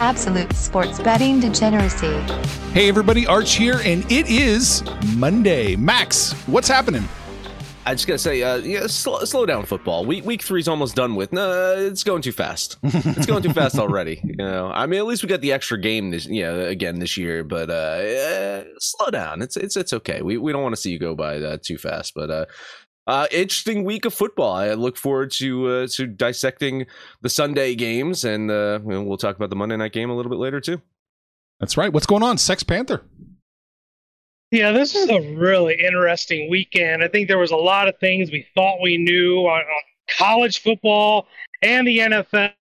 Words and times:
Absolute 0.00 0.52
sports 0.52 1.00
betting 1.00 1.40
degeneracy. 1.40 2.20
Hey, 2.72 2.88
everybody, 2.88 3.26
Arch 3.26 3.54
here, 3.54 3.80
and 3.84 4.04
it 4.10 4.28
is 4.28 4.82
Monday. 5.16 5.76
Max, 5.76 6.32
what's 6.46 6.68
happening? 6.68 7.08
I 7.86 7.94
just 7.94 8.06
gotta 8.06 8.18
say, 8.18 8.42
uh, 8.42 8.56
yeah, 8.56 8.86
slow, 8.86 9.20
slow 9.24 9.44
down 9.44 9.66
football. 9.66 10.06
Week 10.06 10.24
week 10.24 10.42
three's 10.42 10.68
almost 10.68 10.96
done 10.96 11.16
with. 11.16 11.32
No, 11.32 11.74
it's 11.76 12.02
going 12.02 12.22
too 12.22 12.32
fast. 12.32 12.78
It's 12.84 13.26
going 13.26 13.42
too 13.42 13.52
fast 13.52 13.78
already. 13.78 14.20
You 14.24 14.36
know, 14.36 14.70
I 14.72 14.86
mean, 14.86 14.98
at 14.98 15.06
least 15.06 15.22
we 15.22 15.28
got 15.28 15.42
the 15.42 15.52
extra 15.52 15.78
game 15.78 16.10
this, 16.10 16.26
you 16.26 16.42
know, 16.42 16.60
again 16.60 16.98
this 16.98 17.16
year. 17.16 17.44
But 17.44 17.68
uh, 17.68 17.72
uh 17.72 18.64
slow 18.78 19.10
down. 19.10 19.42
It's 19.42 19.56
it's 19.56 19.76
it's 19.76 19.92
okay. 19.92 20.22
We 20.22 20.38
we 20.38 20.52
don't 20.52 20.62
want 20.62 20.74
to 20.74 20.80
see 20.80 20.90
you 20.90 20.98
go 20.98 21.14
by 21.14 21.38
that 21.38 21.62
too 21.62 21.76
fast. 21.76 22.14
But 22.14 22.48
uh, 23.06 23.26
interesting 23.30 23.84
week 23.84 24.04
of 24.04 24.14
football. 24.14 24.54
I 24.54 24.74
look 24.74 24.96
forward 24.96 25.30
to 25.32 25.68
uh, 25.68 25.86
to 25.92 26.06
dissecting 26.06 26.86
the 27.20 27.28
Sunday 27.28 27.74
games, 27.74 28.24
and 28.24 28.50
uh, 28.50 28.80
we'll 28.82 29.16
talk 29.16 29.36
about 29.36 29.50
the 29.50 29.56
Monday 29.56 29.76
night 29.76 29.92
game 29.92 30.10
a 30.10 30.16
little 30.16 30.30
bit 30.30 30.38
later 30.38 30.60
too. 30.60 30.80
That's 31.60 31.76
right. 31.76 31.92
What's 31.92 32.06
going 32.06 32.22
on, 32.22 32.38
Sex 32.38 32.62
Panther? 32.62 33.04
Yeah, 34.50 34.72
this 34.72 34.94
is 34.94 35.08
a 35.10 35.20
really 35.34 35.74
interesting 35.74 36.48
weekend. 36.48 37.02
I 37.02 37.08
think 37.08 37.28
there 37.28 37.38
was 37.38 37.50
a 37.50 37.56
lot 37.56 37.88
of 37.88 37.98
things 37.98 38.30
we 38.30 38.46
thought 38.54 38.80
we 38.80 38.98
knew 38.98 39.40
on, 39.40 39.60
on 39.60 39.82
college 40.16 40.62
football 40.62 41.26
and 41.62 41.86
the 41.86 41.98
NFL. 41.98 42.52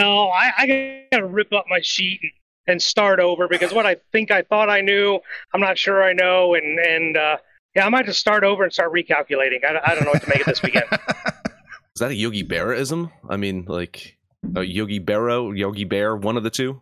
I, 0.00 0.52
I 0.58 1.06
got 1.10 1.18
to 1.18 1.26
rip 1.26 1.52
up 1.52 1.64
my 1.68 1.80
sheet 1.80 2.20
and, 2.22 2.32
and, 2.66 2.82
start 2.82 3.18
over 3.18 3.48
because 3.48 3.72
what 3.72 3.86
I 3.86 3.96
think 4.12 4.30
I 4.30 4.42
thought 4.42 4.68
I 4.68 4.80
knew, 4.82 5.20
I'm 5.54 5.60
not 5.60 5.78
sure 5.78 6.02
I 6.02 6.12
know, 6.12 6.54
and 6.54 6.78
and 6.78 7.16
uh, 7.16 7.38
yeah, 7.78 7.86
I 7.86 7.90
might 7.90 8.06
just 8.06 8.18
start 8.18 8.42
over 8.42 8.64
and 8.64 8.72
start 8.72 8.92
recalculating. 8.92 9.64
I, 9.64 9.80
I 9.84 9.94
don't 9.94 10.04
know 10.04 10.10
what 10.10 10.22
to 10.22 10.28
make 10.28 10.40
of 10.40 10.46
this 10.46 10.62
weekend. 10.62 10.86
Is 10.90 12.00
that 12.00 12.10
a 12.10 12.14
Yogi 12.14 12.42
Berraism? 12.42 13.12
I 13.28 13.36
mean, 13.36 13.66
like 13.68 14.18
a 14.56 14.64
Yogi 14.64 14.98
Berra, 14.98 15.56
Yogi 15.56 15.84
Bear, 15.84 16.16
one 16.16 16.36
of 16.36 16.42
the 16.42 16.50
two. 16.50 16.80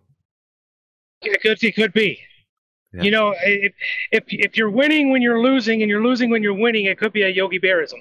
It 1.20 1.42
could, 1.42 1.62
it 1.62 1.74
could 1.74 1.92
be. 1.92 2.20
Yeah. 2.94 3.02
You 3.02 3.10
know, 3.10 3.34
if, 3.42 3.74
if 4.10 4.24
if 4.28 4.56
you're 4.56 4.70
winning 4.70 5.10
when 5.10 5.20
you're 5.20 5.42
losing 5.42 5.82
and 5.82 5.90
you're 5.90 6.02
losing 6.02 6.30
when 6.30 6.42
you're 6.42 6.54
winning, 6.54 6.86
it 6.86 6.98
could 6.98 7.12
be 7.12 7.24
a 7.24 7.28
Yogi 7.28 7.60
Bearism. 7.60 7.98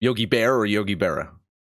Yogi 0.00 0.24
Bear 0.24 0.56
or 0.56 0.64
Yogi 0.64 0.96
Berra? 0.96 1.28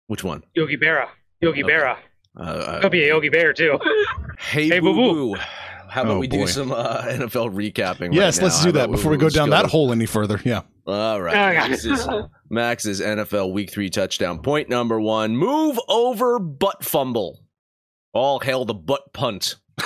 Which 0.08 0.22
one? 0.22 0.42
Yogi 0.54 0.76
Berra. 0.76 1.08
Yogi 1.40 1.64
okay. 1.64 1.72
Berra. 1.72 1.96
Uh, 2.38 2.42
uh, 2.42 2.80
could 2.82 2.92
be 2.92 3.04
a 3.04 3.08
Yogi 3.08 3.30
Bear 3.30 3.54
too. 3.54 3.78
Hey, 4.38 4.68
hey 4.68 4.80
boo 4.80 4.94
boo. 4.94 5.36
How 5.90 6.02
about 6.02 6.16
oh, 6.16 6.18
we 6.20 6.26
do 6.26 6.46
some 6.46 6.72
uh, 6.72 7.02
NFL 7.06 7.54
recapping? 7.54 8.12
Yes, 8.14 8.38
right 8.38 8.44
let's 8.44 8.62
do 8.62 8.72
that 8.72 8.90
before 8.90 9.10
we 9.10 9.16
go 9.16 9.30
down 9.30 9.50
that 9.50 9.66
hole 9.66 9.92
any 9.92 10.06
further. 10.06 10.40
Yeah. 10.44 10.62
All 10.86 11.20
right. 11.20 11.34
Max's, 11.34 12.08
Max's 12.50 13.00
NFL 13.00 13.52
Week 13.52 13.70
Three 13.70 13.90
touchdown. 13.90 14.40
Point 14.40 14.68
number 14.68 15.00
one: 15.00 15.36
move 15.36 15.78
over 15.88 16.38
butt 16.38 16.84
fumble. 16.84 17.40
All 18.12 18.40
hail 18.40 18.64
the 18.64 18.74
butt 18.74 19.12
punt. 19.12 19.56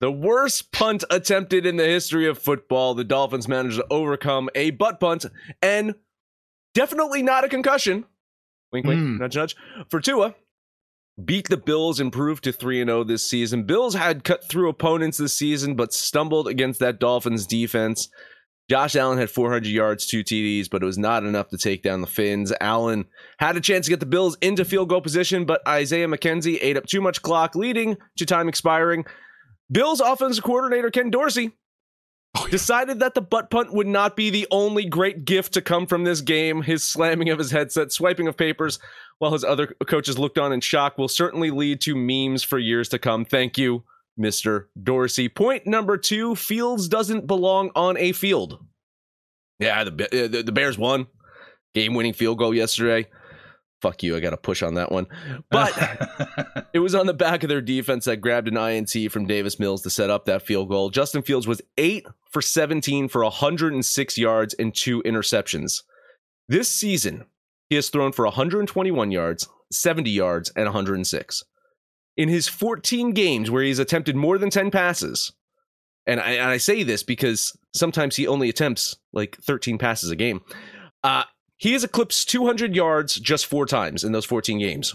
the 0.00 0.10
worst 0.10 0.72
punt 0.72 1.04
attempted 1.10 1.66
in 1.66 1.76
the 1.76 1.84
history 1.84 2.26
of 2.28 2.38
football. 2.38 2.94
The 2.94 3.04
Dolphins 3.04 3.48
managed 3.48 3.76
to 3.76 3.86
overcome 3.90 4.50
a 4.54 4.70
butt 4.70 5.00
punt 5.00 5.24
and 5.62 5.94
definitely 6.74 7.22
not 7.22 7.44
a 7.44 7.48
concussion. 7.48 8.04
Wink, 8.72 8.86
wink, 8.86 9.00
mm. 9.00 9.18
nudge, 9.20 9.36
nudge. 9.36 9.56
For 9.88 10.00
Tua, 10.00 10.34
beat 11.24 11.48
the 11.48 11.56
Bills, 11.56 12.00
improved 12.00 12.44
to 12.44 12.52
3 12.52 12.84
0 12.84 13.04
this 13.04 13.28
season. 13.28 13.64
Bills 13.64 13.94
had 13.94 14.24
cut 14.24 14.48
through 14.48 14.68
opponents 14.68 15.18
this 15.18 15.36
season, 15.36 15.74
but 15.74 15.92
stumbled 15.92 16.48
against 16.48 16.80
that 16.80 16.98
Dolphins 16.98 17.46
defense. 17.46 18.08
Josh 18.68 18.96
Allen 18.96 19.18
had 19.18 19.30
400 19.30 19.68
yards, 19.68 20.06
two 20.06 20.24
TDs, 20.24 20.68
but 20.68 20.82
it 20.82 20.86
was 20.86 20.98
not 20.98 21.24
enough 21.24 21.48
to 21.50 21.56
take 21.56 21.82
down 21.82 22.00
the 22.00 22.06
Fins. 22.08 22.52
Allen 22.60 23.04
had 23.38 23.56
a 23.56 23.60
chance 23.60 23.86
to 23.86 23.90
get 23.90 24.00
the 24.00 24.06
Bills 24.06 24.36
into 24.40 24.64
field 24.64 24.88
goal 24.88 25.00
position, 25.00 25.44
but 25.44 25.66
Isaiah 25.68 26.08
McKenzie 26.08 26.58
ate 26.60 26.76
up 26.76 26.86
too 26.86 27.00
much 27.00 27.22
clock, 27.22 27.54
leading 27.54 27.96
to 28.16 28.26
time 28.26 28.48
expiring. 28.48 29.04
Bills 29.70 30.00
offensive 30.00 30.42
coordinator 30.42 30.90
Ken 30.90 31.10
Dorsey 31.10 31.52
oh, 32.36 32.46
decided 32.50 33.00
that 33.00 33.14
the 33.14 33.20
butt 33.20 33.50
punt 33.50 33.72
would 33.72 33.86
not 33.86 34.16
be 34.16 34.30
the 34.30 34.46
only 34.50 34.84
great 34.84 35.24
gift 35.24 35.54
to 35.54 35.62
come 35.62 35.86
from 35.86 36.04
this 36.04 36.20
game. 36.20 36.62
His 36.62 36.82
slamming 36.82 37.30
of 37.30 37.38
his 37.38 37.50
headset, 37.50 37.92
swiping 37.92 38.28
of 38.28 38.36
papers, 38.36 38.78
while 39.18 39.32
his 39.32 39.44
other 39.44 39.74
coaches 39.86 40.18
looked 40.18 40.38
on 40.38 40.52
in 40.52 40.60
shock, 40.60 40.98
will 40.98 41.08
certainly 41.08 41.50
lead 41.50 41.80
to 41.82 41.94
memes 41.96 42.42
for 42.42 42.58
years 42.58 42.88
to 42.90 42.98
come. 42.98 43.24
Thank 43.24 43.58
you, 43.58 43.84
Mr. 44.18 44.66
Dorsey. 44.82 45.28
Point 45.28 45.66
number 45.66 45.96
two 45.96 46.34
Fields 46.34 46.88
doesn't 46.88 47.26
belong 47.26 47.70
on 47.74 47.96
a 47.96 48.12
field. 48.12 48.64
Yeah, 49.58 49.84
the, 49.84 49.90
uh, 49.90 50.28
the, 50.28 50.42
the 50.42 50.52
Bears 50.52 50.76
won. 50.76 51.06
Game 51.74 51.94
winning 51.94 52.12
field 52.12 52.38
goal 52.38 52.54
yesterday. 52.54 53.08
Fuck 53.82 54.02
you. 54.02 54.16
I 54.16 54.20
got 54.20 54.30
to 54.30 54.36
push 54.36 54.62
on 54.62 54.74
that 54.74 54.90
one. 54.90 55.06
But 55.50 56.68
it 56.72 56.78
was 56.80 56.94
on 56.94 57.06
the 57.06 57.14
back 57.14 57.42
of 57.42 57.48
their 57.48 57.60
defense 57.60 58.06
that 58.06 58.18
grabbed 58.18 58.48
an 58.48 58.56
INT 58.56 59.12
from 59.12 59.26
Davis 59.26 59.58
Mills 59.58 59.82
to 59.82 59.90
set 59.90 60.10
up 60.10 60.24
that 60.24 60.42
field 60.42 60.68
goal. 60.68 60.90
Justin 60.90 61.22
Fields 61.22 61.46
was 61.46 61.62
8 61.78 62.06
for 62.30 62.42
17 62.42 63.08
for 63.08 63.22
106 63.22 64.18
yards 64.18 64.54
and 64.54 64.74
two 64.74 65.02
interceptions. 65.02 65.82
This 66.48 66.68
season, 66.68 67.26
he 67.68 67.76
has 67.76 67.90
thrown 67.90 68.12
for 68.12 68.24
121 68.24 69.10
yards, 69.10 69.48
70 69.70 70.10
yards, 70.10 70.50
and 70.56 70.64
106 70.64 71.44
in 72.16 72.28
his 72.28 72.48
14 72.48 73.12
games 73.12 73.50
where 73.50 73.62
he's 73.62 73.78
attempted 73.78 74.16
more 74.16 74.38
than 74.38 74.50
10 74.50 74.70
passes, 74.70 75.32
and 76.06 76.20
I, 76.20 76.32
and 76.32 76.50
I 76.50 76.56
say 76.56 76.82
this 76.82 77.02
because 77.02 77.56
sometimes 77.74 78.16
he 78.16 78.26
only 78.26 78.48
attempts 78.48 78.96
like 79.12 79.36
13 79.42 79.78
passes 79.78 80.10
a 80.10 80.16
game, 80.16 80.40
uh, 81.04 81.24
he 81.56 81.72
has 81.72 81.84
eclipsed 81.84 82.28
200 82.28 82.74
yards 82.74 83.14
just 83.14 83.46
four 83.46 83.66
times 83.66 84.04
in 84.04 84.12
those 84.12 84.24
14 84.24 84.58
games. 84.58 84.94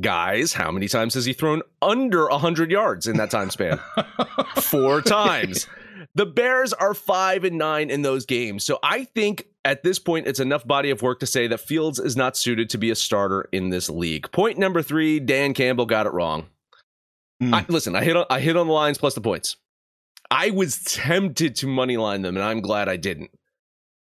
Guys, 0.00 0.52
how 0.52 0.72
many 0.72 0.88
times 0.88 1.14
has 1.14 1.24
he 1.24 1.32
thrown 1.32 1.62
under 1.80 2.28
100 2.28 2.70
yards 2.70 3.06
in 3.06 3.16
that 3.16 3.30
time 3.30 3.50
span? 3.50 3.78
four 4.56 5.00
times. 5.00 5.68
The 6.16 6.26
Bears 6.26 6.72
are 6.72 6.94
five 6.94 7.44
and 7.44 7.58
nine 7.58 7.90
in 7.90 8.02
those 8.02 8.26
games. 8.26 8.64
So 8.64 8.78
I 8.82 9.04
think 9.04 9.46
at 9.64 9.82
this 9.82 9.98
point, 9.98 10.26
it's 10.26 10.40
enough 10.40 10.66
body 10.66 10.90
of 10.90 11.02
work 11.02 11.20
to 11.20 11.26
say 11.26 11.46
that 11.46 11.60
Fields 11.60 11.98
is 11.98 12.16
not 12.16 12.36
suited 12.36 12.70
to 12.70 12.78
be 12.78 12.90
a 12.90 12.94
starter 12.94 13.48
in 13.52 13.70
this 13.70 13.88
league. 13.88 14.30
Point 14.30 14.58
number 14.58 14.82
three: 14.82 15.20
Dan 15.20 15.54
Campbell 15.54 15.86
got 15.86 16.06
it 16.06 16.12
wrong. 16.12 16.46
Mm. 17.42 17.54
I, 17.54 17.64
listen, 17.68 17.96
I 17.96 18.04
hit 18.04 18.16
on, 18.16 18.26
I 18.30 18.40
hit 18.40 18.56
on 18.56 18.66
the 18.66 18.72
lines 18.72 18.98
plus 18.98 19.14
the 19.14 19.20
points. 19.20 19.56
I 20.30 20.50
was 20.50 20.82
tempted 20.84 21.56
to 21.56 21.66
money 21.66 21.96
line 21.96 22.22
them, 22.22 22.36
and 22.36 22.44
I'm 22.44 22.60
glad 22.60 22.88
I 22.88 22.96
didn't. 22.96 23.30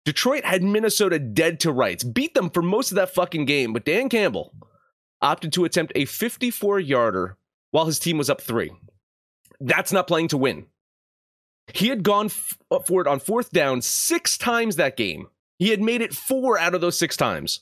Detroit 0.10 0.44
had 0.44 0.64
Minnesota 0.64 1.20
dead 1.20 1.60
to 1.60 1.72
rights, 1.72 2.04
beat 2.04 2.34
them 2.34 2.50
for 2.50 2.64
most 2.64 2.90
of 2.90 2.96
that 2.96 3.14
fucking 3.14 3.46
game, 3.46 3.74
but 3.74 3.86
Dan 3.86 4.10
Campbell 4.10 4.56
opted 5.22 5.54
to 5.54 5.66
attempt 5.66 5.92
a 5.94 6.06
54 6.06 6.80
yarder 6.80 7.38
while 7.70 7.86
his 7.86 8.00
team 8.00 8.18
was 8.18 8.28
up 8.28 8.42
three. 8.42 8.72
That's 9.60 9.92
not 9.92 10.08
playing 10.08 10.30
to 10.30 10.38
win. 10.40 10.66
He 11.76 11.90
had 11.90 12.02
gone 12.02 12.26
f- 12.26 12.58
uh, 12.72 12.80
for 12.80 13.02
it 13.02 13.08
on 13.08 13.20
fourth 13.20 13.52
down 13.52 13.84
six 13.84 14.36
times 14.36 14.78
that 14.78 14.98
game 14.98 15.28
he 15.60 15.70
had 15.70 15.80
made 15.80 16.02
it 16.02 16.16
four 16.16 16.58
out 16.58 16.74
of 16.74 16.82
those 16.82 16.98
six 16.98 17.16
times. 17.16 17.60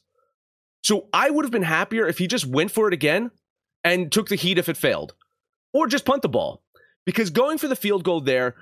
So 0.86 1.10
I 1.12 1.30
would 1.30 1.44
have 1.44 1.52
been 1.52 1.64
happier 1.64 2.08
if 2.08 2.18
he 2.18 2.28
just 2.28 2.46
went 2.46 2.72
for 2.72 2.88
it 2.88 2.94
again 2.94 3.30
and 3.84 4.10
took 4.10 4.30
the 4.30 4.36
heat 4.38 4.58
if 4.58 4.70
it 4.70 4.78
failed, 4.78 5.16
or 5.74 5.86
just 5.88 6.06
punt 6.06 6.22
the 6.22 6.30
ball. 6.30 6.64
Because 7.06 7.30
going 7.30 7.58
for 7.58 7.68
the 7.68 7.76
field 7.76 8.06
goal 8.06 8.22
there, 8.22 8.56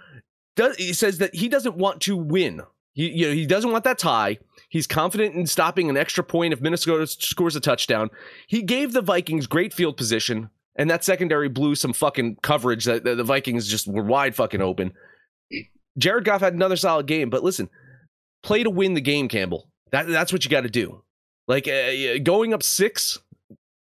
does, 0.56 0.76
he 0.78 0.92
says 0.92 1.20
that 1.20 1.36
he 1.36 1.50
doesn't 1.50 1.78
want 1.78 2.02
to 2.02 2.18
win. 2.18 2.64
He, 2.96 3.10
you 3.10 3.28
know, 3.28 3.34
he 3.34 3.46
doesn't 3.46 3.72
want 3.72 3.84
that 3.84 4.00
tie. 4.00 4.40
He's 4.70 4.88
confident 4.88 5.36
in 5.36 5.46
stopping 5.46 5.90
an 5.90 5.98
extra 5.98 6.24
point 6.24 6.54
if 6.54 6.62
Minnesota 6.62 7.06
scores 7.06 7.56
a 7.56 7.60
touchdown. 7.60 8.10
He 8.48 8.62
gave 8.64 8.94
the 8.94 9.02
Vikings 9.02 9.48
great 9.48 9.74
field 9.74 9.98
position, 9.98 10.50
and 10.76 10.90
that 10.90 11.04
secondary 11.04 11.50
blew 11.50 11.76
some 11.76 11.94
fucking 11.94 12.38
coverage 12.42 12.86
that 12.86 13.04
the 13.04 13.24
Vikings 13.24 13.68
just 13.68 13.88
were 13.88 14.04
wide 14.04 14.34
fucking 14.34 14.62
open. 14.62 14.94
Jared 15.98 16.24
Goff 16.24 16.42
had 16.42 16.54
another 16.54 16.78
solid 16.78 17.06
game, 17.06 17.30
but 17.30 17.44
listen, 17.44 17.70
play 18.44 18.64
to 18.64 18.70
win 18.70 18.94
the 18.94 19.02
game, 19.02 19.28
Campbell. 19.28 19.70
That 19.92 20.08
that's 20.08 20.34
what 20.34 20.44
you 20.44 20.52
got 20.52 20.62
to 20.62 20.70
do. 20.70 21.04
Like 21.48 21.68
uh, 21.68 22.18
going 22.24 22.54
up 22.54 22.64
six, 22.64 23.20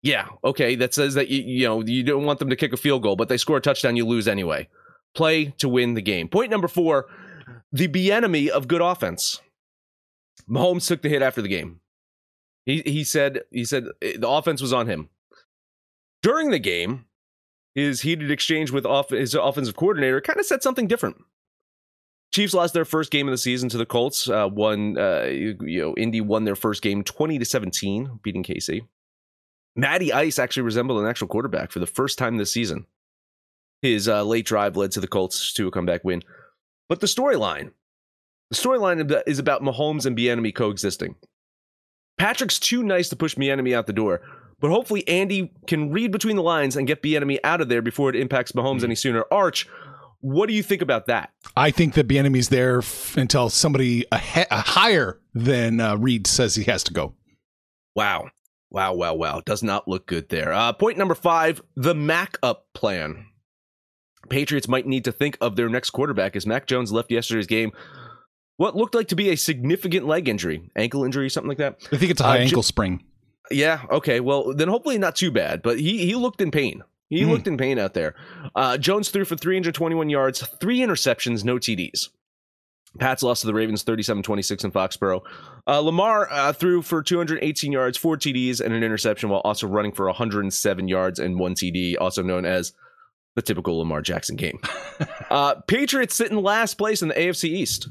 yeah, 0.01 0.27
okay. 0.43 0.75
That 0.75 0.93
says 0.93 1.13
that 1.15 1.29
you 1.29 1.41
you 1.41 1.67
know 1.67 1.81
you 1.81 2.03
don't 2.03 2.25
want 2.25 2.39
them 2.39 2.49
to 2.49 2.55
kick 2.55 2.73
a 2.73 2.77
field 2.77 3.01
goal, 3.01 3.15
but 3.15 3.29
they 3.29 3.37
score 3.37 3.57
a 3.57 3.61
touchdown, 3.61 3.95
you 3.95 4.05
lose 4.05 4.27
anyway. 4.27 4.67
Play 5.13 5.45
to 5.57 5.69
win 5.69 5.93
the 5.93 6.01
game. 6.01 6.27
Point 6.27 6.51
number 6.51 6.67
four: 6.67 7.07
the 7.75 7.87
be 7.87 8.11
enemy 8.11 8.49
of 8.49 8.67
good 8.67 8.81
offense. 8.81 9.41
Mahomes 10.49 10.87
took 10.87 11.01
the 11.01 11.09
hit 11.09 11.21
after 11.21 11.41
the 11.41 11.49
game. 11.49 11.81
He 12.65 12.81
he 12.85 13.03
said 13.03 13.41
he 13.51 13.65
said 13.65 13.87
eh, 14.01 14.13
the 14.17 14.29
offense 14.29 14.61
was 14.61 14.73
on 14.73 14.87
him. 14.87 15.09
During 16.21 16.51
the 16.51 16.59
game, 16.59 17.05
his 17.75 18.01
heated 18.01 18.31
exchange 18.31 18.71
with 18.71 18.85
off, 18.85 19.09
his 19.09 19.35
offensive 19.35 19.75
coordinator 19.75 20.21
kind 20.21 20.39
of 20.39 20.45
said 20.45 20.63
something 20.63 20.87
different. 20.87 21.17
Chiefs 22.33 22.53
lost 22.53 22.73
their 22.73 22.85
first 22.85 23.11
game 23.11 23.27
of 23.27 23.31
the 23.31 23.37
season 23.37 23.69
to 23.69 23.77
the 23.77 23.85
Colts. 23.85 24.29
Uh, 24.29 24.49
won, 24.51 24.97
uh, 24.97 25.23
you, 25.23 25.55
know, 25.61 25.93
Indy 25.95 26.21
won 26.21 26.45
their 26.45 26.55
first 26.55 26.81
game 26.81 27.03
twenty 27.03 27.37
to 27.37 27.45
seventeen, 27.45 28.19
beating 28.23 28.43
KC. 28.43 28.87
Matty 29.75 30.13
Ice 30.13 30.39
actually 30.39 30.63
resembled 30.63 31.01
an 31.01 31.07
actual 31.07 31.27
quarterback 31.27 31.71
for 31.71 31.79
the 31.79 31.87
first 31.87 32.17
time 32.17 32.37
this 32.37 32.51
season. 32.51 32.85
His 33.81 34.07
uh, 34.07 34.23
late 34.23 34.45
drive 34.45 34.77
led 34.77 34.91
to 34.91 35.01
the 35.01 35.07
Colts 35.07 35.53
to 35.53 35.67
a 35.67 35.71
comeback 35.71 36.05
win. 36.05 36.23
But 36.89 36.99
the 37.01 37.07
storyline, 37.07 37.71
the 38.51 38.55
storyline 38.57 39.23
is 39.27 39.39
about 39.39 39.61
Mahomes 39.61 40.05
and 40.05 40.15
Bieniemy 40.17 40.53
coexisting. 40.53 41.15
Patrick's 42.17 42.59
too 42.59 42.83
nice 42.83 43.09
to 43.09 43.15
push 43.15 43.35
Bieniemy 43.35 43.75
out 43.75 43.87
the 43.87 43.93
door, 43.93 44.21
but 44.59 44.69
hopefully 44.71 45.05
Andy 45.07 45.51
can 45.67 45.91
read 45.91 46.11
between 46.11 46.35
the 46.35 46.43
lines 46.43 46.75
and 46.75 46.87
get 46.87 47.01
Bieniemy 47.03 47.39
out 47.43 47.59
of 47.61 47.69
there 47.69 47.81
before 47.81 48.09
it 48.09 48.15
impacts 48.15 48.51
Mahomes 48.53 48.83
any 48.83 48.95
sooner. 48.95 49.25
Arch, 49.31 49.67
what 50.21 50.47
do 50.47 50.53
you 50.53 50.63
think 50.63 50.81
about 50.81 51.07
that? 51.07 51.31
I 51.57 51.71
think 51.71 51.93
that 51.95 52.07
Bieniemy's 52.07 52.49
there 52.49 52.79
f- 52.79 53.17
until 53.17 53.49
somebody 53.49 54.05
a, 54.11 54.17
he- 54.17 54.45
a 54.49 54.61
higher 54.61 55.19
than 55.33 55.79
uh, 55.79 55.95
Reid 55.97 56.25
says 56.27 56.55
he 56.55 56.63
has 56.63 56.83
to 56.85 56.93
go. 56.93 57.13
Wow. 57.95 58.29
Wow, 58.71 58.93
wow, 58.93 59.13
wow. 59.13 59.41
Does 59.45 59.61
not 59.63 59.87
look 59.87 60.05
good 60.07 60.29
there. 60.29 60.51
Uh, 60.53 60.73
point 60.73 60.97
number 60.97 61.15
five 61.15 61.61
the 61.75 61.93
Mac 61.95 62.37
up 62.43 62.65
plan. 62.73 63.25
Patriots 64.29 64.67
might 64.67 64.85
need 64.87 65.05
to 65.05 65.11
think 65.11 65.37
of 65.41 65.55
their 65.55 65.69
next 65.69 65.91
quarterback 65.91 66.35
as 66.35 66.45
Mac 66.45 66.65
Jones 66.67 66.91
left 66.91 67.11
yesterday's 67.11 67.47
game. 67.47 67.71
What 68.57 68.75
looked 68.75 68.95
like 68.95 69.09
to 69.09 69.15
be 69.15 69.29
a 69.29 69.35
significant 69.35 70.07
leg 70.07 70.29
injury, 70.29 70.69
ankle 70.75 71.03
injury, 71.03 71.29
something 71.29 71.49
like 71.49 71.57
that. 71.57 71.77
I 71.91 71.97
think 71.97 72.11
it's 72.11 72.21
a 72.21 72.25
high 72.25 72.37
Uh, 72.37 72.41
ankle 72.41 72.61
Ju- 72.61 72.67
sprain. 72.67 73.03
Yeah, 73.51 73.81
okay. 73.91 74.19
Well, 74.21 74.53
then 74.55 74.67
hopefully 74.69 74.97
not 74.97 75.15
too 75.15 75.29
bad, 75.31 75.61
but 75.61 75.79
he 75.79 76.05
he 76.05 76.15
looked 76.15 76.41
in 76.41 76.51
pain. 76.51 76.81
He 77.09 77.21
Hmm. 77.21 77.29
looked 77.31 77.47
in 77.47 77.57
pain 77.57 77.77
out 77.77 77.93
there. 77.93 78.15
Uh, 78.55 78.77
Jones 78.77 79.09
threw 79.09 79.25
for 79.25 79.35
321 79.35 80.09
yards, 80.09 80.41
three 80.59 80.79
interceptions, 80.79 81.43
no 81.43 81.57
TDs. 81.59 82.09
Pats 82.97 83.21
lost 83.21 83.41
to 83.41 83.47
the 83.47 83.53
Ravens 83.53 83.83
37 83.83 84.23
26 84.23 84.63
in 84.63 84.71
Foxborough. 84.71 85.21
Uh, 85.67 85.79
Lamar 85.81 86.27
uh, 86.31 86.53
threw 86.53 86.81
for 86.81 87.03
218 87.03 87.71
yards, 87.73 87.97
four 87.97 88.15
TDs, 88.17 88.61
and 88.61 88.73
an 88.73 88.83
interception 88.83 89.27
while 89.29 89.41
also 89.41 89.67
running 89.67 89.91
for 89.91 90.05
107 90.07 90.87
yards 90.87 91.19
and 91.19 91.37
one 91.37 91.53
TD, 91.55 91.95
also 91.99 92.23
known 92.23 92.45
as 92.45 92.71
the 93.35 93.41
typical 93.41 93.77
Lamar 93.77 94.01
Jackson 94.01 94.35
game. 94.35 94.59
uh, 95.29 95.55
Patriots 95.67 96.15
sit 96.15 96.31
in 96.31 96.41
last 96.41 96.77
place 96.77 97.01
in 97.01 97.09
the 97.09 97.15
AFC 97.15 97.45
East. 97.45 97.89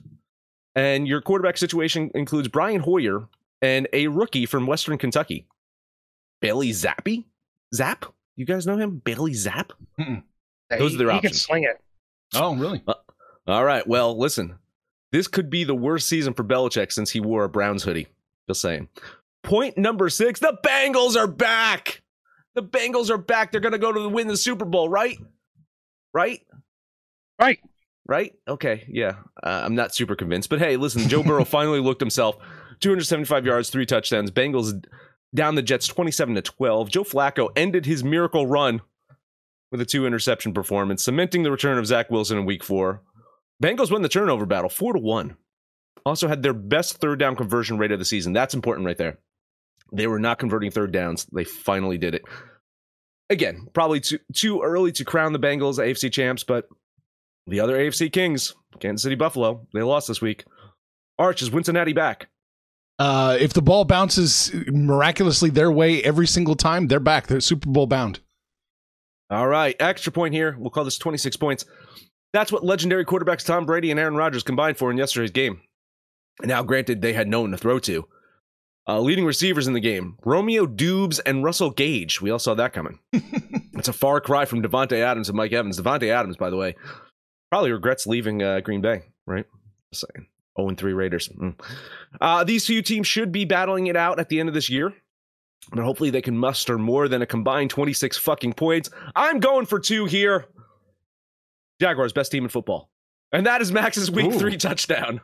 And 0.75 1.06
your 1.06 1.20
quarterback 1.20 1.56
situation 1.56 2.11
includes 2.14 2.49
Brian 2.49 2.81
Hoyer 2.81 3.29
and 3.62 3.87
a 3.93 4.08
rookie 4.08 4.46
from 4.46 4.67
Western 4.67 4.99
Kentucky, 4.99 5.46
Bailey 6.41 6.70
Zappe. 6.70 7.25
Zap? 7.73 8.06
You 8.37 8.44
guys 8.44 8.67
know 8.67 8.76
him? 8.76 9.00
Bailey 9.05 9.35
Zapp? 9.35 9.73
Those 9.96 10.93
he, 10.93 10.96
are 10.96 10.99
their 10.99 11.12
he 11.12 11.20
can 11.20 11.29
options. 11.29 11.43
sling 11.43 11.64
it. 11.64 11.81
Oh, 12.35 12.56
really? 12.56 12.82
All 13.47 13.64
right. 13.64 13.87
Well, 13.87 14.19
listen, 14.19 14.58
this 15.12 15.29
could 15.29 15.50
be 15.50 15.64
the 15.64 15.75
worst 15.75 16.08
season 16.08 16.35
for 16.35 16.43
Belichick 16.43 16.90
since 16.90 17.11
he 17.11 17.20
wore 17.20 17.44
a 17.44 17.49
Browns 17.49 17.85
hoodie. 17.85 18.08
Just 18.49 18.61
saying. 18.61 18.88
Point 19.43 19.79
number 19.79 20.08
six 20.08 20.40
the 20.40 20.58
Bengals 20.64 21.17
are 21.17 21.26
back. 21.26 22.02
The 22.55 22.62
Bengals 22.62 23.11
are 23.11 23.19
back. 23.19 23.52
They're 23.52 23.61
going 23.61 23.73
to 23.73 23.79
go 23.79 23.93
to 23.93 24.00
the 24.00 24.08
win 24.08 24.26
the 24.26 24.37
Super 24.37 24.64
Bowl, 24.64 24.88
right? 24.88 25.19
Right? 26.14 26.40
Right. 27.38 27.58
Right? 28.06 28.34
Okay. 28.46 28.84
Yeah. 28.88 29.16
Uh, 29.43 29.62
I'm 29.64 29.75
not 29.75 29.94
super 29.94 30.14
convinced. 30.14 30.49
But 30.49 30.61
hey, 30.61 30.76
listen, 30.76 31.08
Joe 31.08 31.22
Burrow 31.22 31.44
finally 31.44 31.81
looked 31.81 32.00
himself 32.00 32.37
275 32.81 33.44
yards, 33.44 33.70
three 33.70 33.87
touchdowns. 33.87 34.31
Bengals 34.31 34.84
down 35.34 35.56
the 35.56 35.62
Jets 35.62 35.87
27 35.87 36.37
to 36.37 36.43
12. 36.43 36.90
Joe 36.90 37.05
Flacco 37.05 37.50
ended 37.56 37.84
his 37.84 38.05
miracle 38.05 38.46
run 38.46 38.81
with 39.72 39.81
a 39.81 39.84
two 39.84 40.06
interception 40.06 40.55
performance, 40.55 41.02
cementing 41.02 41.43
the 41.43 41.50
return 41.50 41.78
of 41.78 41.87
Zach 41.87 42.11
Wilson 42.11 42.38
in 42.38 42.44
week 42.44 42.62
four. 42.62 43.02
Bengals 43.62 43.90
win 43.90 44.02
the 44.02 44.08
turnover 44.08 44.46
battle 44.46 44.70
four 44.70 44.93
to 44.93 44.99
one. 45.00 45.37
Also 46.06 46.28
had 46.28 46.43
their 46.43 46.52
best 46.52 46.99
third 46.99 47.19
down 47.19 47.34
conversion 47.34 47.78
rate 47.78 47.90
of 47.90 47.99
the 47.99 48.05
season. 48.05 48.32
That's 48.32 48.55
important 48.55 48.87
right 48.87 48.99
there. 48.99 49.19
They 49.93 50.06
were 50.06 50.19
not 50.19 50.38
converting 50.38 50.70
third 50.70 50.93
downs. 50.93 51.26
They 51.32 51.44
finally 51.44 51.99
did 51.99 52.14
it. 52.14 52.22
Again, 53.31 53.69
probably 53.73 54.00
too 54.00 54.19
too 54.32 54.62
early 54.62 54.93
to 54.93 55.05
crown 55.05 55.32
the 55.32 55.38
Bengals 55.38 55.79
AFC 55.79 56.12
champs, 56.12 56.44
but 56.44 56.69
the 57.47 57.61
other 57.61 57.76
AFC 57.76 58.12
Kings, 58.12 58.55
Kansas 58.81 59.03
City 59.03 59.15
Buffalo, 59.15 59.67
they 59.73 59.82
lost 59.82 60.09
this 60.09 60.21
week. 60.21 60.44
Arch 61.19 61.43
is 61.43 61.49
Cincinnati 61.49 61.93
back. 61.93 62.29
Uh, 62.99 63.37
if 63.41 63.53
the 63.53 63.62
ball 63.62 63.85
bounces 63.85 64.53
miraculously 64.69 65.50
their 65.50 65.71
way 65.71 66.03
every 66.03 66.26
single 66.26 66.55
time, 66.55 66.87
they're 66.87 67.00
back. 67.00 67.26
They're 67.26 67.41
Super 67.41 67.69
Bowl 67.69 67.87
bound. 67.87 68.21
All 69.31 69.49
right, 69.49 69.75
extra 69.81 70.12
point 70.12 70.35
here. 70.35 70.55
We'll 70.59 70.71
call 70.71 70.85
this 70.85 70.99
26 70.99 71.37
points. 71.37 71.65
That's 72.32 72.53
what 72.53 72.65
legendary 72.65 73.05
quarterbacks 73.05 73.44
Tom 73.44 73.65
Brady 73.65 73.91
and 73.91 73.99
Aaron 73.99 74.17
Rodgers 74.17 74.43
combined 74.43 74.76
for 74.76 74.91
in 74.91 74.99
yesterday's 74.99 75.31
game. 75.31 75.61
Now, 76.43 76.62
granted, 76.62 77.00
they 77.00 77.12
had 77.12 77.29
no 77.29 77.41
one 77.41 77.53
to 77.53 77.56
throw 77.56 77.79
to. 77.81 78.06
Uh, 78.87 79.01
leading 79.01 79.25
receivers 79.25 79.67
in 79.67 79.73
the 79.73 79.81
game 79.81 80.19
Romeo 80.25 80.67
Doubs 80.67 81.19
and 81.21 81.43
Russell 81.43 81.71
Gage. 81.71 82.21
We 82.21 82.31
all 82.31 82.39
saw 82.39 82.55
that 82.55 82.73
coming. 82.75 82.99
it's 83.13 83.89
a 83.89 83.95
far 83.95 84.21
cry 84.21 84.45
from 84.45 84.63
Davante 84.63 84.99
Adams 84.99 85.29
and 85.29 85.37
Mike 85.37 85.53
Evans. 85.53 85.81
Davante 85.81 86.11
Adams, 86.11 86.37
by 86.37 86.51
the 86.51 86.57
way, 86.57 86.77
probably 87.51 87.73
regrets 87.73 88.07
leaving 88.07 88.43
uh, 88.43 88.61
Green 88.61 88.83
Bay, 88.83 89.05
right? 89.27 89.47
Just 89.93 90.07
saying. 90.15 90.27
0 90.61 90.75
3 90.77 90.93
Raiders. 90.93 91.29
Mm. 91.31 91.59
Uh, 92.21 92.45
these 92.45 92.65
two 92.67 92.83
teams 92.83 93.07
should 93.07 93.33
be 93.33 93.45
battling 93.45 93.87
it 93.89 93.97
out 93.97 94.21
at 94.21 94.29
the 94.29 94.39
end 94.39 94.49
of 94.49 94.55
this 94.55 94.71
year. 94.71 94.93
But 95.73 95.85
hopefully 95.85 96.11
they 96.11 96.21
can 96.21 96.37
muster 96.37 96.77
more 96.79 97.09
than 97.09 97.23
a 97.23 97.27
combined 97.27 97.71
26 97.71 98.19
fucking 98.19 98.53
points. 98.53 98.91
I'm 99.17 99.41
going 99.41 99.67
for 99.67 99.81
two 99.81 100.05
here. 100.05 100.47
Jaguars, 101.81 102.13
best 102.13 102.31
team 102.31 102.45
in 102.45 102.51
football. 102.51 102.91
And 103.33 103.47
that 103.47 103.63
is 103.63 103.73
Max's 103.73 104.11
week 104.11 104.27
Ooh. 104.27 104.39
three 104.39 104.57
touchdown. 104.57 105.23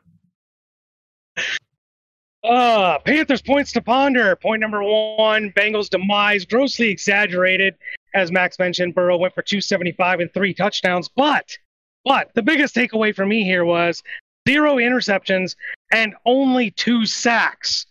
Uh, 2.42 2.98
Panthers 3.00 3.42
points 3.42 3.72
to 3.72 3.82
ponder. 3.82 4.34
Point 4.36 4.60
number 4.60 4.82
one, 4.82 5.52
Bengals 5.52 5.90
demise 5.90 6.44
grossly 6.46 6.88
exaggerated. 6.88 7.74
As 8.14 8.32
Max 8.32 8.58
mentioned, 8.58 8.94
Burrow 8.94 9.18
went 9.18 9.34
for 9.34 9.42
275 9.42 10.20
and 10.20 10.32
three 10.32 10.54
touchdowns. 10.54 11.08
But, 11.08 11.56
but 12.04 12.30
the 12.34 12.42
biggest 12.42 12.74
takeaway 12.74 13.14
for 13.14 13.26
me 13.26 13.44
here 13.44 13.64
was 13.64 14.02
zero 14.48 14.76
interceptions 14.76 15.54
and 15.92 16.14
only 16.24 16.70
two 16.70 17.04
sacks. 17.04 17.86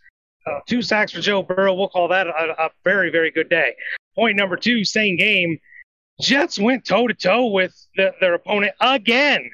Uh, 0.47 0.59
two 0.67 0.81
sacks 0.81 1.11
for 1.11 1.21
Joe 1.21 1.43
Burrow. 1.43 1.73
We'll 1.73 1.89
call 1.89 2.07
that 2.07 2.25
a, 2.27 2.65
a 2.65 2.69
very, 2.83 3.11
very 3.11 3.29
good 3.29 3.49
day. 3.49 3.75
Point 4.15 4.35
number 4.35 4.57
two, 4.57 4.83
same 4.83 5.15
game. 5.15 5.59
Jets 6.19 6.57
went 6.59 6.85
toe 6.85 7.07
to 7.07 7.13
toe 7.13 7.45
with 7.45 7.73
the, 7.95 8.13
their 8.19 8.33
opponent 8.33 8.73
again, 8.81 9.49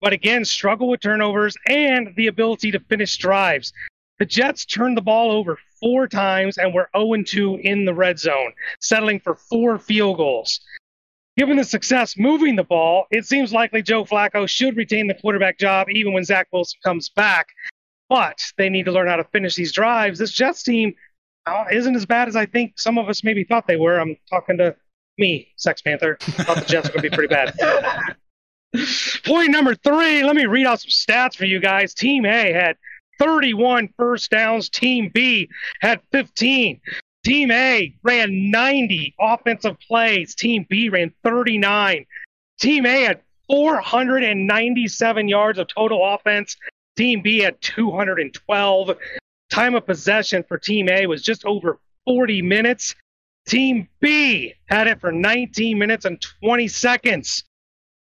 but 0.00 0.12
again 0.12 0.44
struggle 0.44 0.88
with 0.88 1.00
turnovers 1.00 1.56
and 1.68 2.14
the 2.16 2.28
ability 2.28 2.70
to 2.70 2.80
finish 2.80 3.16
drives. 3.18 3.72
The 4.18 4.26
Jets 4.26 4.64
turned 4.64 4.96
the 4.96 5.02
ball 5.02 5.30
over 5.30 5.58
four 5.80 6.08
times 6.08 6.58
and 6.58 6.72
were 6.72 6.88
0 6.96 7.22
2 7.22 7.56
in 7.62 7.84
the 7.84 7.94
red 7.94 8.18
zone, 8.18 8.52
settling 8.80 9.20
for 9.20 9.34
four 9.34 9.78
field 9.78 10.16
goals. 10.16 10.60
Given 11.36 11.58
the 11.58 11.64
success 11.64 12.16
moving 12.16 12.56
the 12.56 12.64
ball, 12.64 13.06
it 13.10 13.26
seems 13.26 13.52
likely 13.52 13.82
Joe 13.82 14.04
Flacco 14.04 14.48
should 14.48 14.76
retain 14.76 15.06
the 15.06 15.14
quarterback 15.14 15.58
job 15.58 15.88
even 15.90 16.14
when 16.14 16.24
Zach 16.24 16.48
Wilson 16.50 16.78
comes 16.82 17.10
back. 17.10 17.48
But 18.08 18.40
they 18.56 18.70
need 18.70 18.84
to 18.84 18.92
learn 18.92 19.08
how 19.08 19.16
to 19.16 19.24
finish 19.24 19.54
these 19.54 19.72
drives. 19.72 20.18
This 20.18 20.32
Jets 20.32 20.62
team 20.62 20.94
uh, 21.44 21.64
isn't 21.70 21.94
as 21.94 22.06
bad 22.06 22.28
as 22.28 22.36
I 22.36 22.46
think 22.46 22.78
some 22.78 22.96
of 22.96 23.08
us 23.08 23.22
maybe 23.22 23.44
thought 23.44 23.66
they 23.66 23.76
were. 23.76 24.00
I'm 24.00 24.16
talking 24.30 24.56
to 24.58 24.76
me, 25.18 25.48
Sex 25.56 25.82
Panther. 25.82 26.16
Thought 26.20 26.56
the 26.56 26.64
Jets 26.64 26.88
were 26.88 26.94
going 26.94 27.02
to 27.02 27.10
be 27.10 27.16
pretty 27.16 27.34
bad. 27.34 28.16
Point 29.24 29.50
number 29.50 29.74
three. 29.74 30.22
Let 30.22 30.36
me 30.36 30.46
read 30.46 30.66
out 30.66 30.80
some 30.80 30.90
stats 30.90 31.36
for 31.36 31.44
you 31.44 31.60
guys. 31.60 31.94
Team 31.94 32.24
A 32.24 32.52
had 32.52 32.76
31 33.18 33.88
first 33.96 34.30
downs. 34.30 34.68
Team 34.68 35.10
B 35.12 35.48
had 35.80 36.00
15. 36.12 36.80
Team 37.24 37.50
A 37.50 37.94
ran 38.02 38.50
90 38.50 39.14
offensive 39.18 39.76
plays. 39.80 40.34
Team 40.34 40.66
B 40.68 40.88
ran 40.88 41.12
39. 41.24 42.06
Team 42.60 42.86
A 42.86 43.02
had 43.02 43.20
497 43.48 45.28
yards 45.28 45.58
of 45.58 45.68
total 45.68 46.04
offense. 46.04 46.56
Team 46.96 47.22
B 47.22 47.38
had 47.38 47.60
212. 47.60 48.90
Time 49.50 49.74
of 49.74 49.86
possession 49.86 50.44
for 50.46 50.58
Team 50.58 50.88
A 50.88 51.06
was 51.06 51.22
just 51.22 51.44
over 51.44 51.78
40 52.04 52.42
minutes. 52.42 52.94
Team 53.46 53.88
B 54.00 54.54
had 54.66 54.88
it 54.88 55.00
for 55.00 55.12
19 55.12 55.78
minutes 55.78 56.04
and 56.04 56.20
20 56.42 56.68
seconds. 56.68 57.44